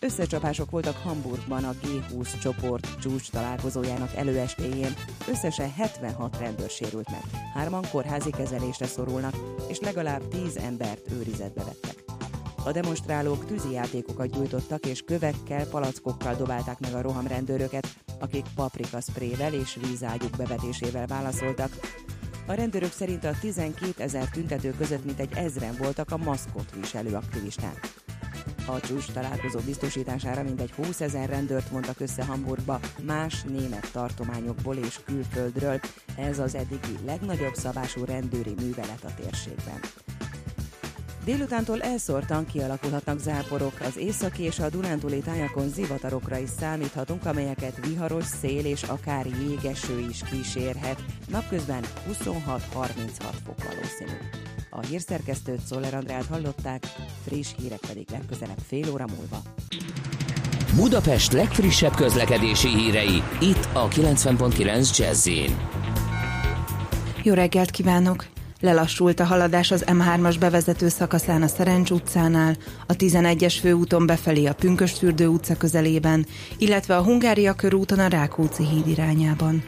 [0.00, 4.94] Összecsapások voltak Hamburgban a G20 csoport csúcs találkozójának előestéjén.
[5.28, 7.22] Összesen 76 rendőr sérült meg.
[7.54, 9.34] Hárman kórházi kezelésre szorulnak,
[9.68, 12.04] és legalább 10 embert őrizetbe vettek.
[12.64, 17.88] A demonstrálók tűzijátékokat gyújtottak, és kövekkel, palackokkal dobálták meg a rohamrendőröket,
[18.18, 21.70] akik paprika szprével és vízágyuk bevetésével válaszoltak.
[22.46, 28.06] A rendőrök szerint a 12 ezer tüntető között mintegy ezren voltak a maszkot viselő aktivisták.
[28.66, 34.98] A csúcs találkozó biztosítására mindegy 20 ezer rendőrt vontak össze Hamburgba más német tartományokból és
[35.04, 35.80] külföldről.
[36.16, 39.80] Ez az eddigi legnagyobb szabású rendőri művelet a térségben.
[41.28, 43.80] Délutántól elszórtan kialakulhatnak záporok.
[43.80, 49.98] Az északi és a Dunántúli tájakon zivatarokra is számíthatunk, amelyeket viharos szél és akár jégeső
[49.98, 51.04] is kísérhet.
[51.30, 54.16] Napközben 26-36 fok valószínű.
[54.70, 56.86] A hírszerkesztőt Szoller Andrát hallották,
[57.26, 59.42] friss hírek pedig legközelebb fél óra múlva.
[60.76, 65.56] Budapest legfrissebb közlekedési hírei, itt a 90.9 Jazzin.
[67.22, 68.26] Jó reggelt kívánok!
[68.60, 72.56] Lelassult a haladás az M3-as bevezető szakaszán a Szerencs utcánál,
[72.86, 76.26] a 11-es főúton befelé a Pünkösfürdő utca közelében,
[76.58, 79.62] illetve a Hungária körúton a Rákóczi híd irányában.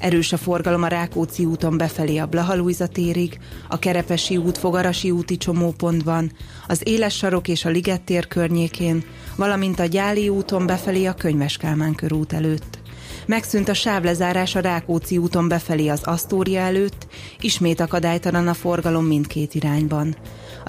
[0.00, 3.38] Erős a forgalom a Rákóczi úton befelé a Blahalújza térig,
[3.68, 6.32] a Kerepesi út Fogarasi úti csomópontban,
[6.68, 9.04] az Éles sarok és a Liget tér környékén,
[9.36, 12.78] valamint a Gyáli úton befelé a Könyves Kálmán körút előtt.
[13.26, 17.06] Megszűnt a sávlezárás a Rákóczi úton befelé az Asztória előtt,
[17.40, 20.16] ismét akadálytalan a forgalom mindkét irányban.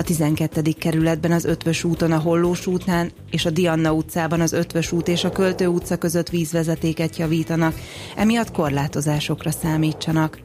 [0.01, 0.61] A 12.
[0.77, 5.23] kerületben az Ötvös úton a Hollós útnál és a Dianna utcában az Ötvös út és
[5.23, 7.75] a Költő utca között vízvezetéket javítanak,
[8.15, 10.39] emiatt korlátozásokra számítsanak.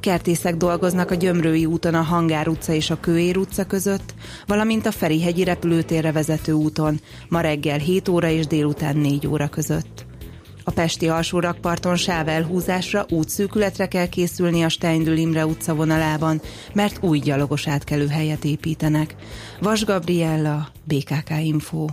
[0.00, 4.14] Kertészek dolgoznak a Gyömrői úton a Hangár utca és a Kőér utca között,
[4.46, 10.09] valamint a Ferihegyi repülőtérre vezető úton, ma reggel 7 óra és délután 4 óra között.
[10.70, 16.40] A Pesti alsórakparton sávelhúzásra útszűkületre kell készülni a Steindül Imre utca vonalában,
[16.72, 19.14] mert új gyalogos átkelő helyet építenek.
[19.60, 21.86] Vas Gabriella, BKK Info.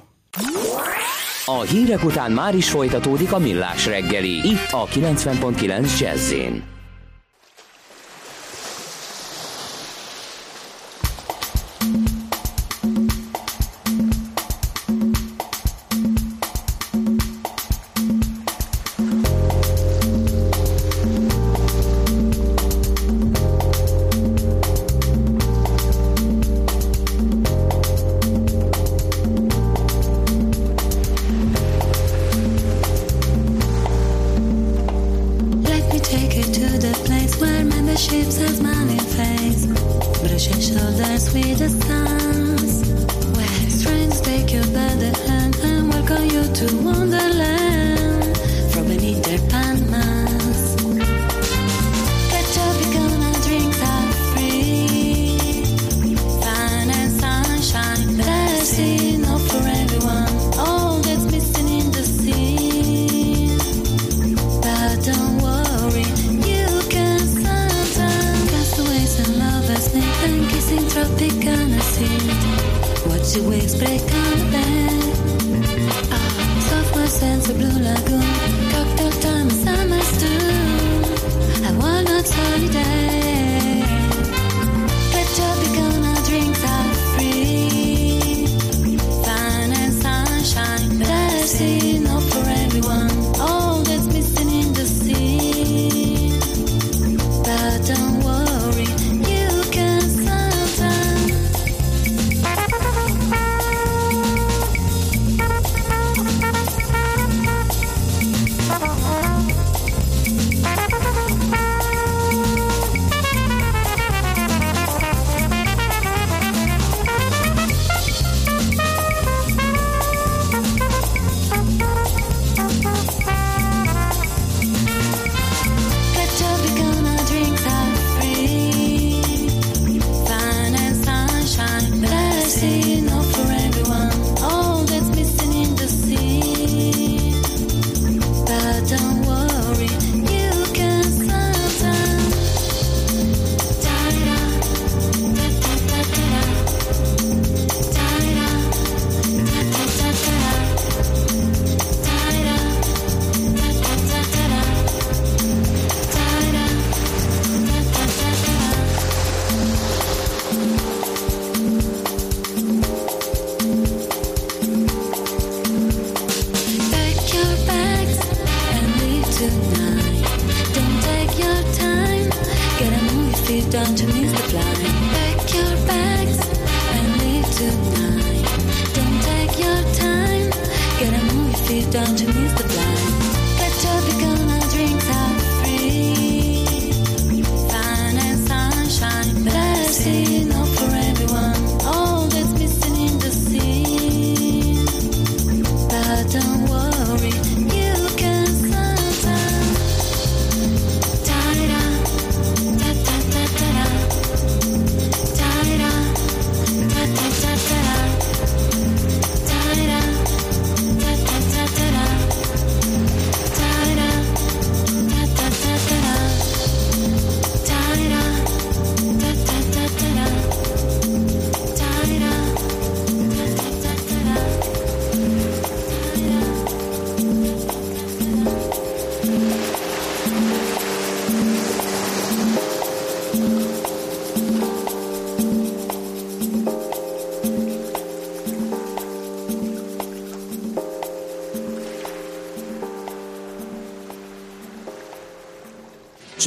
[1.46, 6.32] A hírek után már is folytatódik a millás reggeli, itt a 90.9 jazz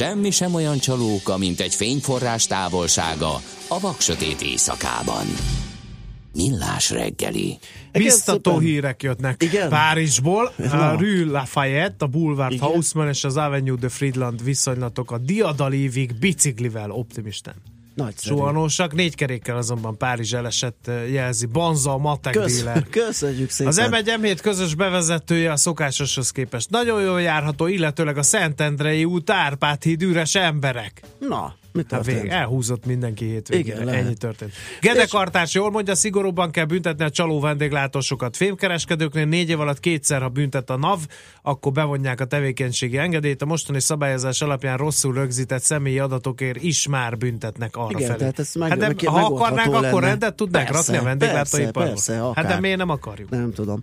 [0.01, 3.33] Semmi sem olyan csalóka, mint egy fényforrás távolsága
[3.67, 5.25] a vaksötét éjszakában.
[6.33, 7.57] Millás reggeli.
[7.91, 9.69] Biztató hírek jöttnek Igen?
[9.69, 10.53] Párizsból.
[10.57, 12.67] A Rue Lafayette, a Boulevard Igen.
[12.67, 17.55] Haussmann és az Avenue de Friedland viszonylatok a diadalívig biciklivel optimisten.
[17.95, 18.35] Nagyszerű.
[18.35, 22.83] Suhanósak, négy kerékkel azonban Párizs elesett eh, jelzi Banza a matek Kösz, díler.
[23.05, 23.73] köszönjük szépen.
[23.73, 29.29] Az M1 M7 közös bevezetője a szokásoshoz képest nagyon jól járható, illetőleg a Szentendrei út,
[29.29, 31.01] Árpád híd, üres emberek.
[31.19, 32.33] Na, mi Hát vég, történt?
[32.33, 33.73] elhúzott mindenki hétvégére.
[33.75, 34.05] Igen, lehet.
[34.05, 34.51] Ennyi történt.
[34.81, 38.37] Gedekartás jól mondja, szigorúbban kell büntetni a csaló vendéglátósokat.
[38.37, 40.99] Fémkereskedőknél négy év alatt kétszer, ha büntet a NAV,
[41.41, 43.41] akkor bevonják a tevékenységi engedélyt.
[43.41, 48.19] A mostani szabályozás alapján rosszul rögzített személyi adatokért is már büntetnek arra Igen, felé.
[48.19, 50.07] tehát ez meg- hát de, meg- ha megoldható akarnánk, akkor lenne.
[50.07, 52.33] rendet tudnánk Persze, rakni a vendéglátóiparba.
[52.35, 53.29] hát de miért nem akarjuk?
[53.29, 53.79] Nem tudom.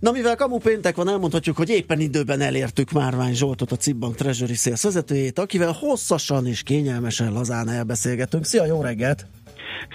[0.00, 4.54] Na, mivel kamu péntek van, elmondhatjuk, hogy éppen időben elértük Márvány Zsoltot, a Cibbank Treasury
[4.54, 8.44] Sales vezetőjét, akivel hosszasan és kényelmesen lazán elbeszélgetünk.
[8.44, 9.26] Szia, jó reggelt!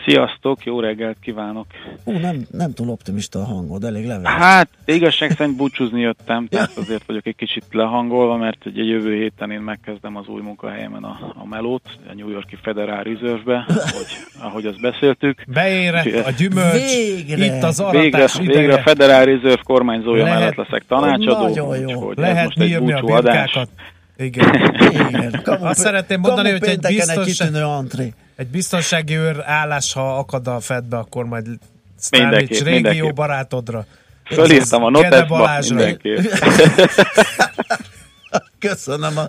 [0.05, 1.65] Sziasztok, jó reggelt kívánok!
[2.03, 4.31] Ú, nem, nem túl optimista a hangod, elég leveles.
[4.33, 9.51] Hát, igazság szerint búcsúzni jöttem, tehát azért vagyok egy kicsit lehangolva, mert ugye jövő héten
[9.51, 14.05] én megkezdem az új munkahelyemen a, a melót, a New Yorki Federal Reserve-be, ahogy,
[14.39, 15.43] ahogy azt beszéltük.
[15.47, 17.45] Beérett a gyümölcs, Végre!
[17.45, 18.82] itt az Végre, aratás végre a ideje.
[18.82, 21.86] Federal Reserve kormányzója Lehet- mellett leszek tanácsadó, Nagyon jó.
[21.86, 23.59] úgyhogy Lehet most egy búcsú adás.
[24.17, 24.71] Igen.
[25.07, 28.13] Igen, kamu, Azt szeretném mondani, hogy egy pénteken egy biztos- kitűnő antré.
[28.36, 31.47] Egy biztonsági őr állás, ha akad a Fedbe, akkor majd
[32.12, 33.16] Mindenképp, régió mindenképp.
[33.16, 33.86] barátodra.
[34.24, 36.20] Fölírtam a notesba, mindenképp.
[38.59, 39.28] Köszönöm a,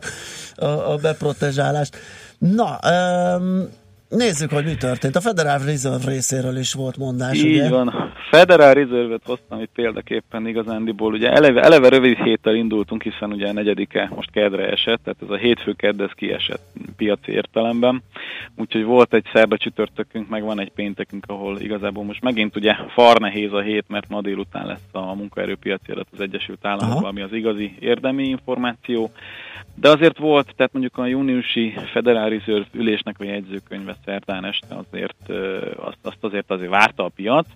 [0.65, 1.97] a, a beprotezsálást.
[2.39, 2.79] Na,
[3.39, 3.69] um,
[4.09, 5.17] nézzük, hogy mi történt.
[5.17, 7.69] A Federal Reserve részéről is volt mondás, Így ugye?
[7.69, 8.13] van.
[8.31, 11.13] Federal Reserve-et hoztam itt példaképpen igazándiból.
[11.13, 15.31] Ugye eleve, eleve rövid héttel indultunk, hiszen ugye a negyedike most kedre esett, tehát ez
[15.31, 16.63] a hétfő kedd ez kiesett
[16.97, 18.03] piaci értelemben.
[18.57, 23.19] Úgyhogy volt egy szerda csütörtökünk, meg van egy péntekünk, ahol igazából most megint ugye far
[23.19, 27.33] nehéz a hét, mert ma délután lesz a munkaerőpiaci adat az Egyesült Államokban, ami az
[27.33, 29.11] igazi érdemi információ.
[29.81, 35.29] De azért volt, tehát mondjuk a júniusi Federal Reserve ülésnek a jegyzőkönyve szerdán este azért
[35.77, 37.47] azt, azt azért azért várta a piac.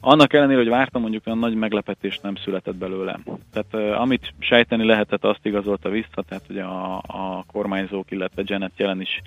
[0.00, 3.18] Annak ellenére, hogy vártam, mondjuk olyan nagy meglepetés nem született belőle.
[3.52, 9.00] Tehát amit sejteni lehetett, azt igazolta vissza, tehát ugye a, a kormányzók, illetve Janet jelen
[9.00, 9.20] is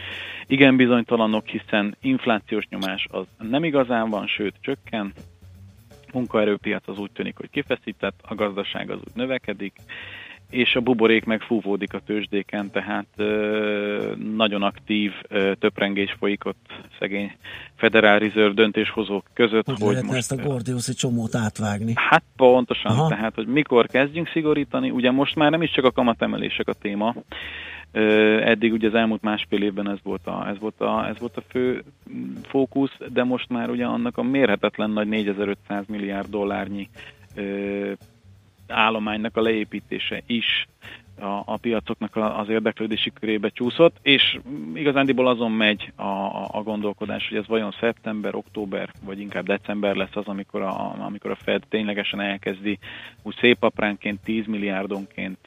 [0.47, 5.13] igen bizonytalanok, hiszen inflációs nyomás az nem igazán van, sőt csökken,
[6.13, 9.73] munkaerőpiac az úgy tűnik, hogy kifeszített, a gazdaság az úgy növekedik,
[10.53, 13.07] és a buborék meg fúvódik a tőzsdéken, tehát
[14.35, 15.11] nagyon aktív
[15.59, 17.31] töprengés folyik ott szegény
[17.75, 21.93] Federal Reserve döntéshozók között, Hogy, hogy most ezt a Gordiuszi csomót átvágni?
[21.95, 23.07] Hát pontosan, Aha.
[23.07, 27.15] Tehát hogy mikor kezdjünk szigorítani, ugye most már nem is csak a kamatemelések a téma,
[28.43, 31.43] eddig ugye az elmúlt másfél évben ez volt, a, ez, volt a, ez volt a
[31.49, 36.89] fő mm, fókusz, de most már ugye annak a mérhetetlen nagy 4500 milliárd dollárnyi
[38.67, 40.67] állománynak a leépítése is
[41.19, 44.39] a, a piacoknak az érdeklődési körébe csúszott, és
[44.73, 49.95] igazándiból azon megy a, a, a gondolkodás, hogy ez vajon szeptember, október, vagy inkább december
[49.95, 52.79] lesz az, amikor a, amikor a Fed ténylegesen elkezdi
[53.21, 55.39] úgy szép apránként 10 milliárdonként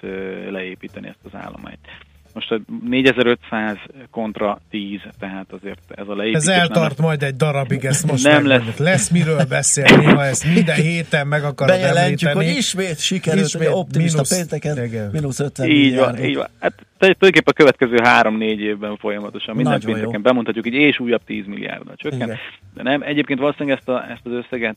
[0.50, 1.88] leépíteni ezt az állományt.
[2.36, 3.76] Most a 4500
[4.10, 8.24] kontra 10, tehát azért ez a leépítés Ez nem eltart majd egy darabig, ezt most
[8.24, 8.76] Nem lesz.
[8.78, 12.46] lesz miről beszélni, ha ezt minden héten meg akarod Bejelentjük, említeni.
[12.46, 15.10] hogy ismét sikerült, Ismét hogy optimista mínusz- pénteken igen.
[15.12, 16.26] mínusz 50 Így van, milliárdot.
[16.28, 16.46] így van.
[16.60, 20.20] Hát te- tulajdonképpen a következő három-négy évben folyamatosan minden Nagyon pénteken jó.
[20.20, 22.20] bemondhatjuk, így és újabb 10 milliárdra csökken.
[22.20, 22.36] Igen.
[22.74, 24.76] De nem, egyébként valószínűleg ezt, a, ezt az összeget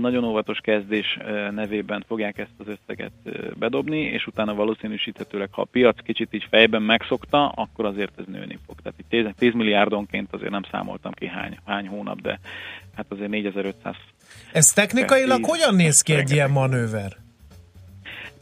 [0.00, 1.18] nagyon óvatos kezdés
[1.54, 3.12] nevében fogják ezt az összeget
[3.58, 8.58] bedobni, és utána valószínűsíthetőleg, ha a piac kicsit így fejben megszokta, akkor azért ez nőni
[8.66, 8.76] fog.
[8.82, 12.38] Tehát itt 10, 10 milliárdonként azért nem számoltam ki hány, hány hónap, de
[12.96, 13.94] hát azért 4500
[14.52, 15.48] Ez technikailag Tíz.
[15.48, 17.21] hogyan néz ki egy ilyen manőver?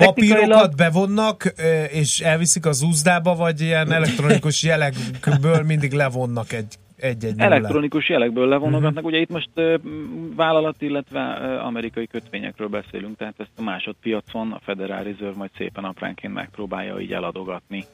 [0.07, 1.53] Papírokat bevonnak,
[1.91, 7.51] és elviszik az úzdába, vagy ilyen elektronikus jelekből mindig levonnak egy, egy-egy nullát?
[7.53, 9.05] Elektronikus jelekből levonogatnak.
[9.05, 11.21] Ugye itt most m, vállalat, illetve
[11.63, 17.13] amerikai kötvényekről beszélünk, tehát ezt a másodpiacon a Federal Reserve majd szépen apránként megpróbálja így
[17.13, 17.85] eladogatni.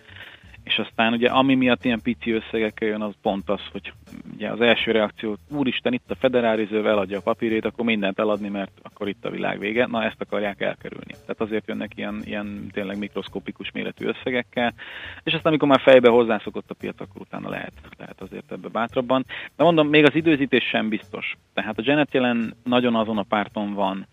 [0.66, 3.92] És aztán ugye ami miatt ilyen pici összegekkel jön, az pont az, hogy
[4.34, 8.48] ugye az első reakció, úristen, itt a Federal Reserve eladja a papírét, akkor mindent eladni,
[8.48, 9.86] mert akkor itt a világ vége.
[9.86, 11.12] Na ezt akarják elkerülni.
[11.12, 14.74] Tehát azért jönnek ilyen, ilyen tényleg mikroszkopikus méretű összegekkel,
[15.22, 19.24] és aztán amikor már fejbe hozzászokott a piac, akkor utána lehet, lehet azért ebbe bátrabban.
[19.56, 21.36] De mondom, még az időzítés sem biztos.
[21.54, 24.06] Tehát a Janet jelen nagyon azon a párton van,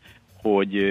[0.44, 0.86] hogy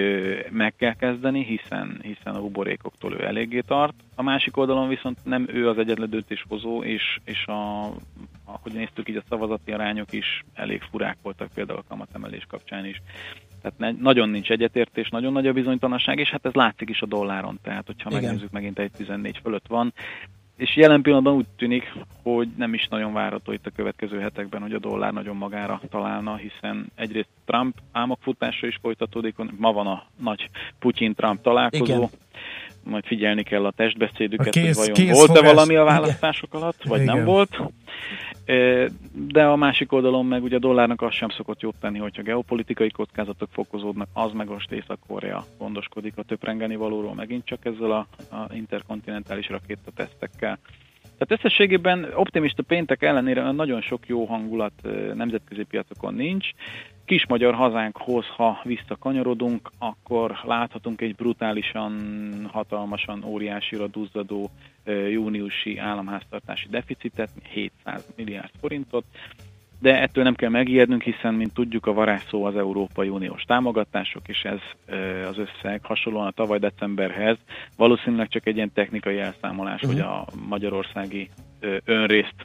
[0.51, 3.93] meg kell kezdeni, hiszen, hiszen a buborékoktól ő eléggé tart.
[4.15, 7.83] A másik oldalon viszont nem ő az egyetlen döntéshozó, és, és a,
[8.45, 13.01] ahogy néztük, így a szavazati arányok is elég furák voltak például a kamatemelés kapcsán is.
[13.61, 17.05] Tehát ne, nagyon nincs egyetértés, nagyon nagy a bizonytalanság, és hát ez látszik is a
[17.05, 17.59] dolláron.
[17.61, 18.23] Tehát, hogyha Igen.
[18.23, 19.93] megnézzük, megint egy 14 fölött van.
[20.57, 21.93] És jelen pillanatban úgy tűnik,
[22.23, 26.35] hogy nem is nagyon várható itt a következő hetekben, hogy a dollár nagyon magára találna,
[26.35, 30.49] hiszen egyrészt Trump álmokfutása is folytatódik, ma van a nagy
[30.79, 32.09] Putyin-Trump találkozó, Igen.
[32.83, 35.93] majd figyelni kell a testbeszédüket, A kész- hogy vajon volt-e valami a Igen.
[35.93, 37.15] választások alatt, vagy Igen.
[37.15, 37.59] nem volt.
[39.13, 42.89] De a másik oldalon meg ugye a dollárnak az sem szokott jót tenni, hogyha geopolitikai
[42.91, 48.53] kockázatok fokozódnak, az meg most Észak-Korea gondoskodik a töprengeni valóról megint csak ezzel a, a
[48.53, 50.59] interkontinentális rakétatesztekkel.
[51.17, 54.73] Tehát összességében optimista péntek ellenére nagyon sok jó hangulat
[55.13, 56.49] nemzetközi piacokon nincs.
[57.05, 61.93] Kis magyar hazánkhoz, ha visszakanyarodunk, akkor láthatunk egy brutálisan,
[62.51, 64.49] hatalmasan, óriásira duzzadó
[65.09, 69.05] júniusi államháztartási deficitet, 700 milliárd forintot,
[69.83, 74.41] de ettől nem kell megijednünk, hiszen, mint tudjuk, a varázsszó az Európai Uniós támogatások, és
[74.43, 74.59] ez
[75.29, 77.37] az összeg hasonlóan a tavaly decemberhez
[77.77, 79.91] valószínűleg csak egy ilyen technikai elszámolás, Mhm.
[79.91, 81.29] hogy a magyarországi
[81.85, 82.35] önrészt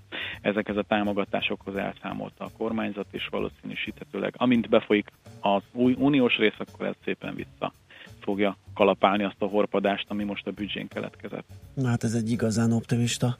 [0.40, 6.86] ezekhez a támogatásokhoz elszámolta a kormányzat, és valószínűsíthetőleg, amint befolyik az új uniós rész, akkor
[6.86, 7.72] ez szépen vissza
[8.20, 11.46] fogja kalapálni azt a horpadást, ami most a büdzsén keletkezett.
[11.74, 13.36] Na, hát ez egy igazán optimista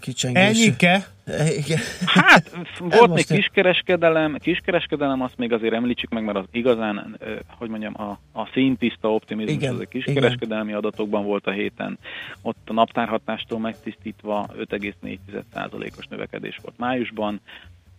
[0.00, 0.42] kicsengés.
[0.42, 1.06] Ennyike?
[1.56, 1.78] Igen.
[2.06, 2.50] Hát,
[2.98, 7.18] volt még kiskereskedelem, kiskereskedelem, azt még azért említsük meg, mert az igazán,
[7.58, 11.98] hogy mondjam, a, a színtiszta optimizmus Igen, az a kiskereskedelmi adatokban volt a héten.
[12.42, 17.40] Ott a naptárhatástól megtisztítva 5,4%-os növekedés volt májusban,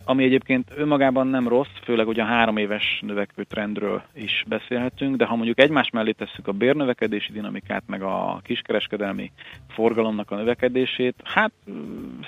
[0.09, 5.25] ami egyébként önmagában nem rossz, főleg hogy a három éves növekvő trendről is beszélhetünk, de
[5.25, 9.31] ha mondjuk egymás mellé tesszük a bérnövekedési dinamikát, meg a kiskereskedelmi
[9.67, 12.19] forgalomnak a növekedését, hát mm,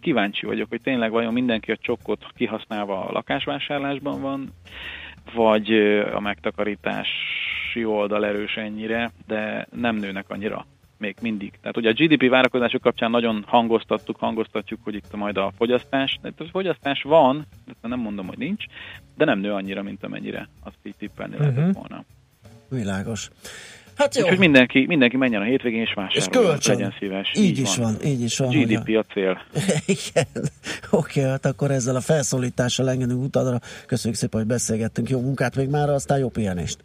[0.00, 4.52] kíváncsi vagyok, hogy tényleg vajon mindenki a csokkot kihasználva a lakásvásárlásban van,
[5.34, 5.72] vagy
[6.14, 10.66] a megtakarítási oldal erős ennyire, de nem nőnek annyira
[11.00, 11.52] még mindig.
[11.60, 16.32] Tehát ugye a GDP várakozások kapcsán nagyon hangoztattuk, hangoztatjuk, hogy itt majd a fogyasztás, de
[16.38, 17.46] a fogyasztás van,
[17.80, 18.64] de nem mondom, hogy nincs,
[19.16, 21.42] de nem nő annyira, mint amennyire azt így tippelni Mhm.
[21.42, 22.04] lehetett volna.
[22.68, 23.28] Világos.
[23.96, 24.22] Hát jó.
[24.22, 26.74] Úgyhogy mindenki, mindenki menjen a hétvégén és És vásároljon, kölcsön.
[26.74, 27.32] legyen szíves.
[27.36, 28.48] Így is van, így is van.
[28.48, 29.42] hogy a- GDP a cél.
[29.96, 30.26] Igen.
[30.90, 33.58] Oké, hát akkor ezzel a felszólítással engedünk utadra.
[33.86, 35.08] Köszönjük szépen, hogy beszélgettünk.
[35.08, 36.78] Jó munkát még már, aztán jó pihenést.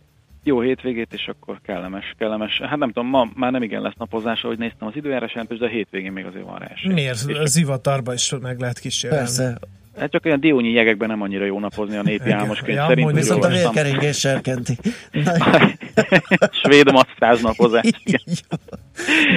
[0.48, 2.62] Jó hétvégét, és akkor kellemes, kellemes.
[2.62, 5.66] Hát nem tudom, ma már nem igen lesz napozás, ahogy néztem az időjárás jelentést, de
[5.66, 6.94] a hétvégén még azért van rá esély.
[6.94, 7.30] Miért?
[7.30, 9.24] És Zivatarba is meg lehet kísérelni.
[9.24, 9.58] Persze.
[10.00, 12.38] Hát csak olyan diónyi jegekben nem annyira jó napozni a népi Igen.
[12.40, 13.12] álmoskönyv Ja, szerint.
[13.12, 14.78] Viszont a vérkeringés serkenti.
[16.64, 17.84] Svéd masszázs napozás.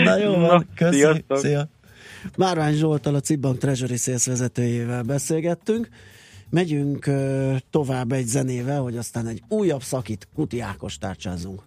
[0.04, 0.96] Na jó Na, van, köszi.
[0.98, 1.38] sziasztok.
[1.38, 1.68] Szia.
[2.36, 5.88] Márvány Zsoltal, a Cibbank Treasury Sales vezetőjével beszélgettünk.
[6.50, 7.10] Megyünk
[7.70, 11.62] tovább egy zenével, hogy aztán egy újabb szakit Kuti Ákos tárcsázunk.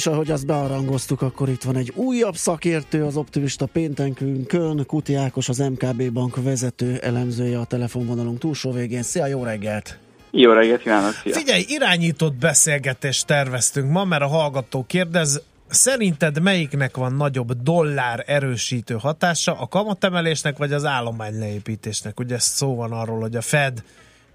[0.00, 5.48] És ahogy azt bearangoztuk, akkor itt van egy újabb szakértő az optimista péntekünkön, Kuti Ákos,
[5.48, 9.02] az MKB Bank vezető elemzője a telefonvonalunk túlsó végén.
[9.02, 9.98] Szia, jó reggelt!
[10.30, 11.34] Jó reggelt kívánok, szia!
[11.34, 18.94] Figyelj, irányított beszélgetést terveztünk ma, mert a hallgató kérdez, szerinted melyiknek van nagyobb dollár erősítő
[18.94, 22.20] hatása, a kamatemelésnek vagy az állomány leépítésnek?
[22.20, 23.82] Ugye szó van arról, hogy a Fed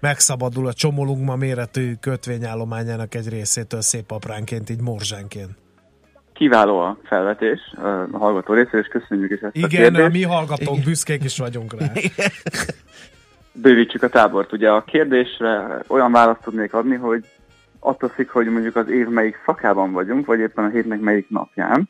[0.00, 5.50] megszabadul a csomolugma méretű kötvényállományának egy részétől szép apránként, így morzsánként.
[6.32, 7.60] Kiváló a felvetés
[8.12, 10.06] a hallgató részéről, és köszönjük is ezt Igen, a kérdést.
[10.06, 11.86] a mi hallgatók büszkék is vagyunk rá.
[13.52, 14.52] Bővítsük a tábort.
[14.52, 17.24] Ugye a kérdésre olyan választ tudnék adni, hogy
[17.80, 21.88] attól függ, hogy mondjuk az év melyik szakában vagyunk, vagy éppen a hétnek melyik napján,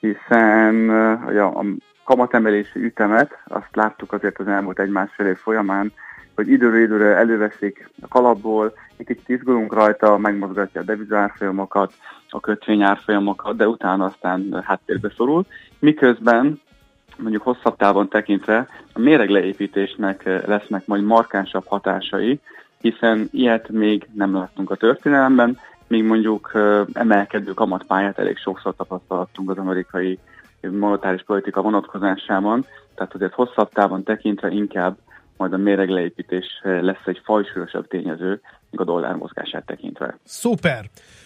[0.00, 1.64] hiszen uh, ugye a
[2.04, 5.92] kamatemelési ütemet azt láttuk azért az elmúlt egy-másfél év folyamán,
[6.36, 11.92] hogy időről időre előveszik a kalapból, egy kicsit izgulunk rajta, megmozgatja a devizárfolyamokat,
[12.30, 15.44] a kötvényárfolyamokat, de utána aztán háttérbe szorul.
[15.78, 16.60] Miközben
[17.18, 22.40] mondjuk hosszabb távon tekintve a méregleépítésnek lesznek majd markánsabb hatásai,
[22.80, 26.52] hiszen ilyet még nem láttunk a történelemben, míg mondjuk
[26.92, 30.18] emelkedő kamatpályát elég sokszor tapasztalhattunk az amerikai
[30.60, 34.96] monetáris politika vonatkozásában, tehát azért hosszabb távon tekintve inkább
[35.36, 38.40] majd a méregleépítés lesz egy fajsúlyosabb tényező,
[38.70, 40.18] a dollár mozgását tekintve.
[40.24, 40.84] Szuper!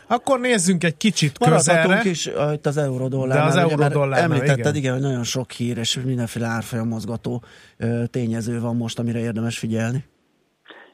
[0.09, 2.11] Akkor nézzünk egy kicsit Maradhatunk közelre.
[2.11, 3.51] is uh, itt az eurodollárnál.
[3.51, 4.75] De az eurodollárnál, Említetted, igen.
[4.75, 4.93] igen.
[4.93, 7.43] hogy nagyon sok hír és mindenféle árfolyam mozgató
[7.79, 10.05] uh, tényező van most, amire érdemes figyelni.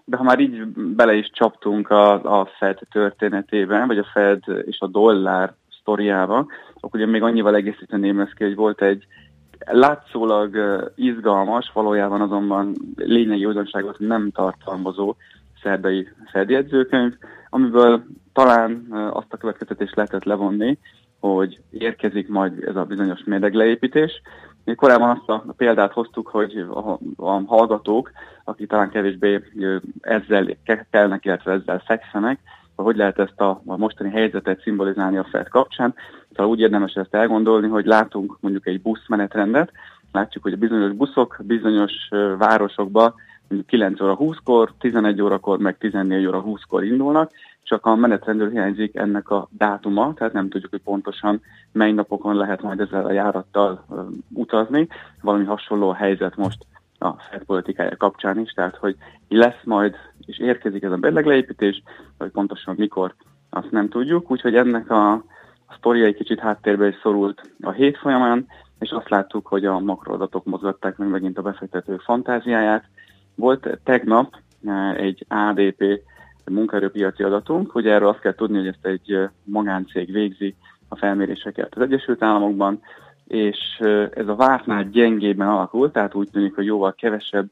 [0.04, 4.76] De ha már így bele is csaptunk a, a Fed történetében, vagy a Fed és
[4.80, 9.06] a dollár sztoriába, akkor ugye még annyival egészíteném ezt ki, hogy volt egy
[9.66, 10.56] látszólag
[10.94, 15.14] izgalmas, valójában azonban lényegi újdonságot nem tartalmazó
[15.62, 17.12] szerdai Fed jegyzőkönyv,
[17.50, 20.78] amiből talán azt a következtetést lehetett levonni,
[21.20, 24.22] hogy érkezik majd ez a bizonyos méregleépítés.
[24.64, 28.10] Mi korábban azt a példát hoztuk, hogy a, a hallgatók,
[28.44, 29.42] akik talán kevésbé
[30.00, 30.56] ezzel
[30.90, 32.38] kelnek, illetve ezzel fekszenek,
[32.82, 35.94] hogy lehet ezt a, a mostani helyzetet szimbolizálni a Fed kapcsán.
[36.30, 39.72] Szóval úgy érdemes ezt elgondolni, hogy látunk mondjuk egy buszmenetrendet,
[40.12, 41.92] látjuk, hogy bizonyos buszok bizonyos
[42.38, 43.14] városokba
[43.48, 47.30] mondjuk 9 óra 20-kor, 11 órakor, meg 14 óra 20-kor indulnak,
[47.62, 51.40] csak a menetrendről hiányzik ennek a dátuma, tehát nem tudjuk, hogy pontosan
[51.72, 53.84] mely napokon lehet majd ezzel a járattal
[54.32, 54.88] utazni.
[55.22, 56.66] Valami hasonló a helyzet most
[56.98, 58.96] a Fed politikája kapcsán is, tehát hogy
[59.28, 59.94] lesz majd,
[60.26, 61.82] és érkezik ez a bedlegleépítés,
[62.18, 63.14] hogy pontosan mikor,
[63.50, 65.12] azt nem tudjuk, úgyhogy ennek a,
[65.66, 68.46] a sztoria egy kicsit háttérbe is szorult a hét folyamán,
[68.78, 72.84] és azt láttuk, hogy a makroadatok mozgatták meg megint a befektető fantáziáját.
[73.34, 74.34] Volt tegnap
[74.64, 75.84] eh, egy ADP
[76.44, 80.54] munkaerőpiaci adatunk, hogy erről azt kell tudni, hogy ezt egy eh, magáncég végzi
[80.88, 82.80] a felméréseket az Egyesült Államokban,
[83.26, 87.46] és eh, ez a vártnál gyengében alakult, tehát úgy tűnik, hogy jóval kevesebb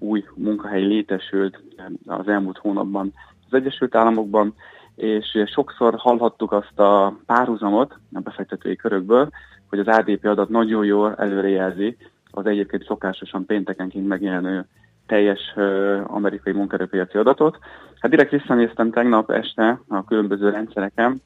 [0.00, 1.62] új munkahely létesült
[2.06, 3.12] az elmúlt hónapban
[3.50, 4.54] az Egyesült Államokban,
[4.94, 9.30] és sokszor hallhattuk azt a párhuzamot a befektetői körökből,
[9.68, 11.96] hogy az ADP adat nagyon jól előrejelzi
[12.30, 14.66] az egyébként szokásosan péntekenként megjelenő
[15.06, 17.58] teljes uh, amerikai munkaerőpiaci adatot.
[18.00, 21.22] Hát direkt visszanéztem tegnap este a különböző rendszereken,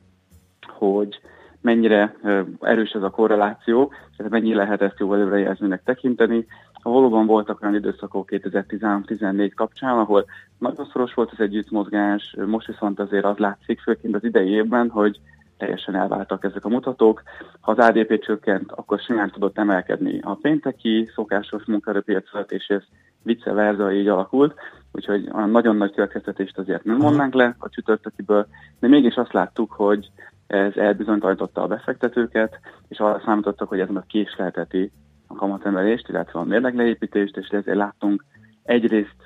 [0.67, 1.21] hogy
[1.61, 6.47] mennyire uh, erős ez a korreláció, tehát mennyi lehet ezt jó előrejelzőnek tekinteni.
[6.93, 10.25] Valóban voltak olyan időszakok 2013-14 kapcsán, ahol
[10.59, 15.21] nagyon szoros volt az együttmozgás, most viszont azért az látszik, főként az idei évben, hogy
[15.59, 17.23] teljesen elváltak ezek a mutatók.
[17.61, 22.83] Ha az ADP csökkent, akkor simán tudott emelkedni a pénteki szokásos munkaerőpiac és ez
[23.23, 24.55] vice versa így alakult,
[24.93, 28.47] úgyhogy olyan nagyon nagy következtetést azért nem mondnánk le a csütörtökiből,
[28.81, 30.11] de mégis azt láttuk, hogy
[30.47, 32.59] ez elbizonytalította a befektetőket,
[32.89, 34.93] és arra számítottak, hogy ez meg késlelteti
[35.27, 38.25] a kamatemelést, illetve a mérlegleépítést, és ezért láttunk
[38.63, 39.17] egyrészt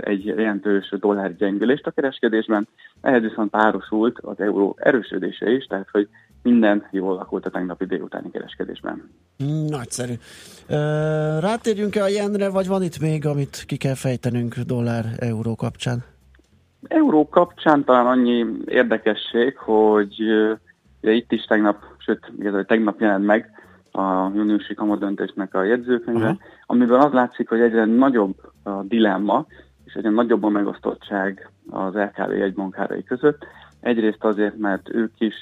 [0.00, 2.68] egy jelentős dollár gyengülést a kereskedésben,
[3.00, 6.08] ehhez viszont párosult az euró erősödése is, tehát hogy
[6.42, 9.10] minden jól alakult a tegnapi délutáni kereskedésben.
[9.68, 10.12] Nagyszerű.
[11.40, 16.04] Rátérjünk-e a jenre, vagy van itt még, amit ki kell fejtenünk dollár-euró kapcsán?
[16.88, 20.20] Euró kapcsán talán annyi érdekesség, hogy
[21.02, 23.50] ugye itt is tegnap, sőt, igazából tegnap jelent meg
[23.96, 26.40] a júniusi kamadöntésnek a jegyzőkönyve, uh-huh.
[26.66, 29.46] amiből az látszik, hogy egyre nagyobb a dilemma,
[29.84, 33.46] és egyre nagyobb a megosztottság az LKV jegybankárai között.
[33.80, 35.34] Egyrészt azért, mert ők is,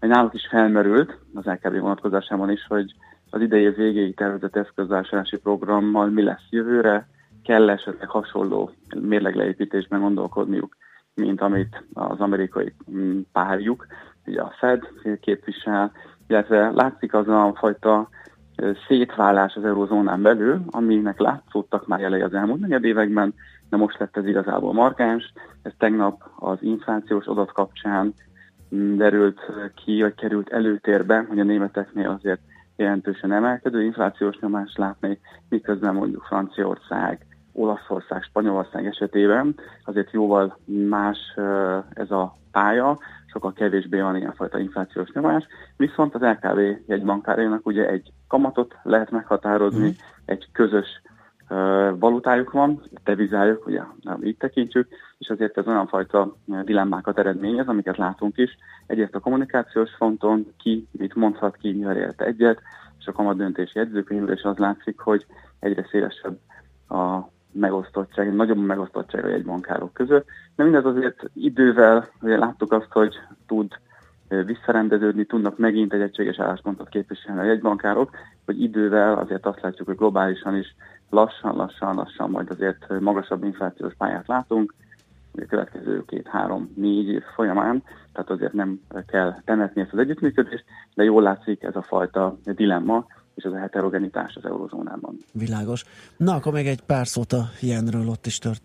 [0.00, 2.94] vagy náluk is felmerült az LKV vonatkozásában is, hogy
[3.30, 7.08] az idei végéig tervezett eszközvásárlási programmal mi lesz jövőre,
[7.44, 8.70] kell esetleg hasonló
[9.00, 10.76] mérlegleépítésben gondolkodniuk,
[11.14, 13.86] mint amit az amerikai mm, párjuk,
[14.26, 14.82] ugye a Fed
[15.20, 15.92] képvisel,
[16.30, 18.08] illetve látszik az a fajta
[18.88, 23.34] szétválás az eurozónán belül, aminek látszódtak már jelei az elmúlt negyed években,
[23.70, 25.32] de most lett ez igazából markáns.
[25.62, 28.14] Ez tegnap az inflációs adat kapcsán
[28.74, 29.40] mm, derült
[29.84, 32.40] ki, vagy került előtérbe, hogy a németeknél azért
[32.76, 39.54] jelentősen emelkedő inflációs nyomást látni, miközben mondjuk Franciaország, Olaszország, Spanyolország esetében
[39.84, 41.18] azért jóval más
[41.94, 42.98] ez a pálya,
[43.32, 45.46] sokkal kevésbé van ilyenfajta inflációs nyomás,
[45.76, 49.92] viszont az LKB jegybankárjának ugye egy kamatot lehet meghatározni, mm.
[50.24, 51.02] egy közös
[51.98, 53.82] valutájuk van, devizájuk, ugye
[54.22, 54.88] így tekintjük,
[55.18, 58.56] és azért ez olyan fajta dilemmákat eredményez, amiket látunk is.
[58.86, 62.60] Egyrészt a kommunikációs fronton, ki mit mondhat, ki mivel ért egyet,
[62.98, 65.26] és a kamadöntési jegyzőkönyvből is az látszik, hogy
[65.58, 66.38] egyre szélesebb
[66.88, 70.26] a megosztottság, nagyobb megosztottság a jegybankárok között.
[70.56, 73.14] De mindez azért idővel, ugye láttuk azt, hogy
[73.46, 73.72] tud
[74.44, 78.10] visszarendeződni, tudnak megint egy egységes álláspontot képviselni a jegybankárok,
[78.44, 80.74] hogy idővel azért azt látjuk, hogy globálisan is
[81.10, 84.74] lassan, lassan, lassan majd azért magasabb inflációs pályát látunk,
[85.34, 87.82] a következő két, három, négy év folyamán,
[88.12, 90.64] tehát azért nem kell temetni ezt az együttműködést,
[90.94, 93.06] de jól látszik ez a fajta dilemma,
[93.40, 95.16] és ez a heterogenitás az eurozónában.
[95.32, 95.84] Világos.
[96.16, 98.60] Na, akkor még egy pár szót a jenről ott is történt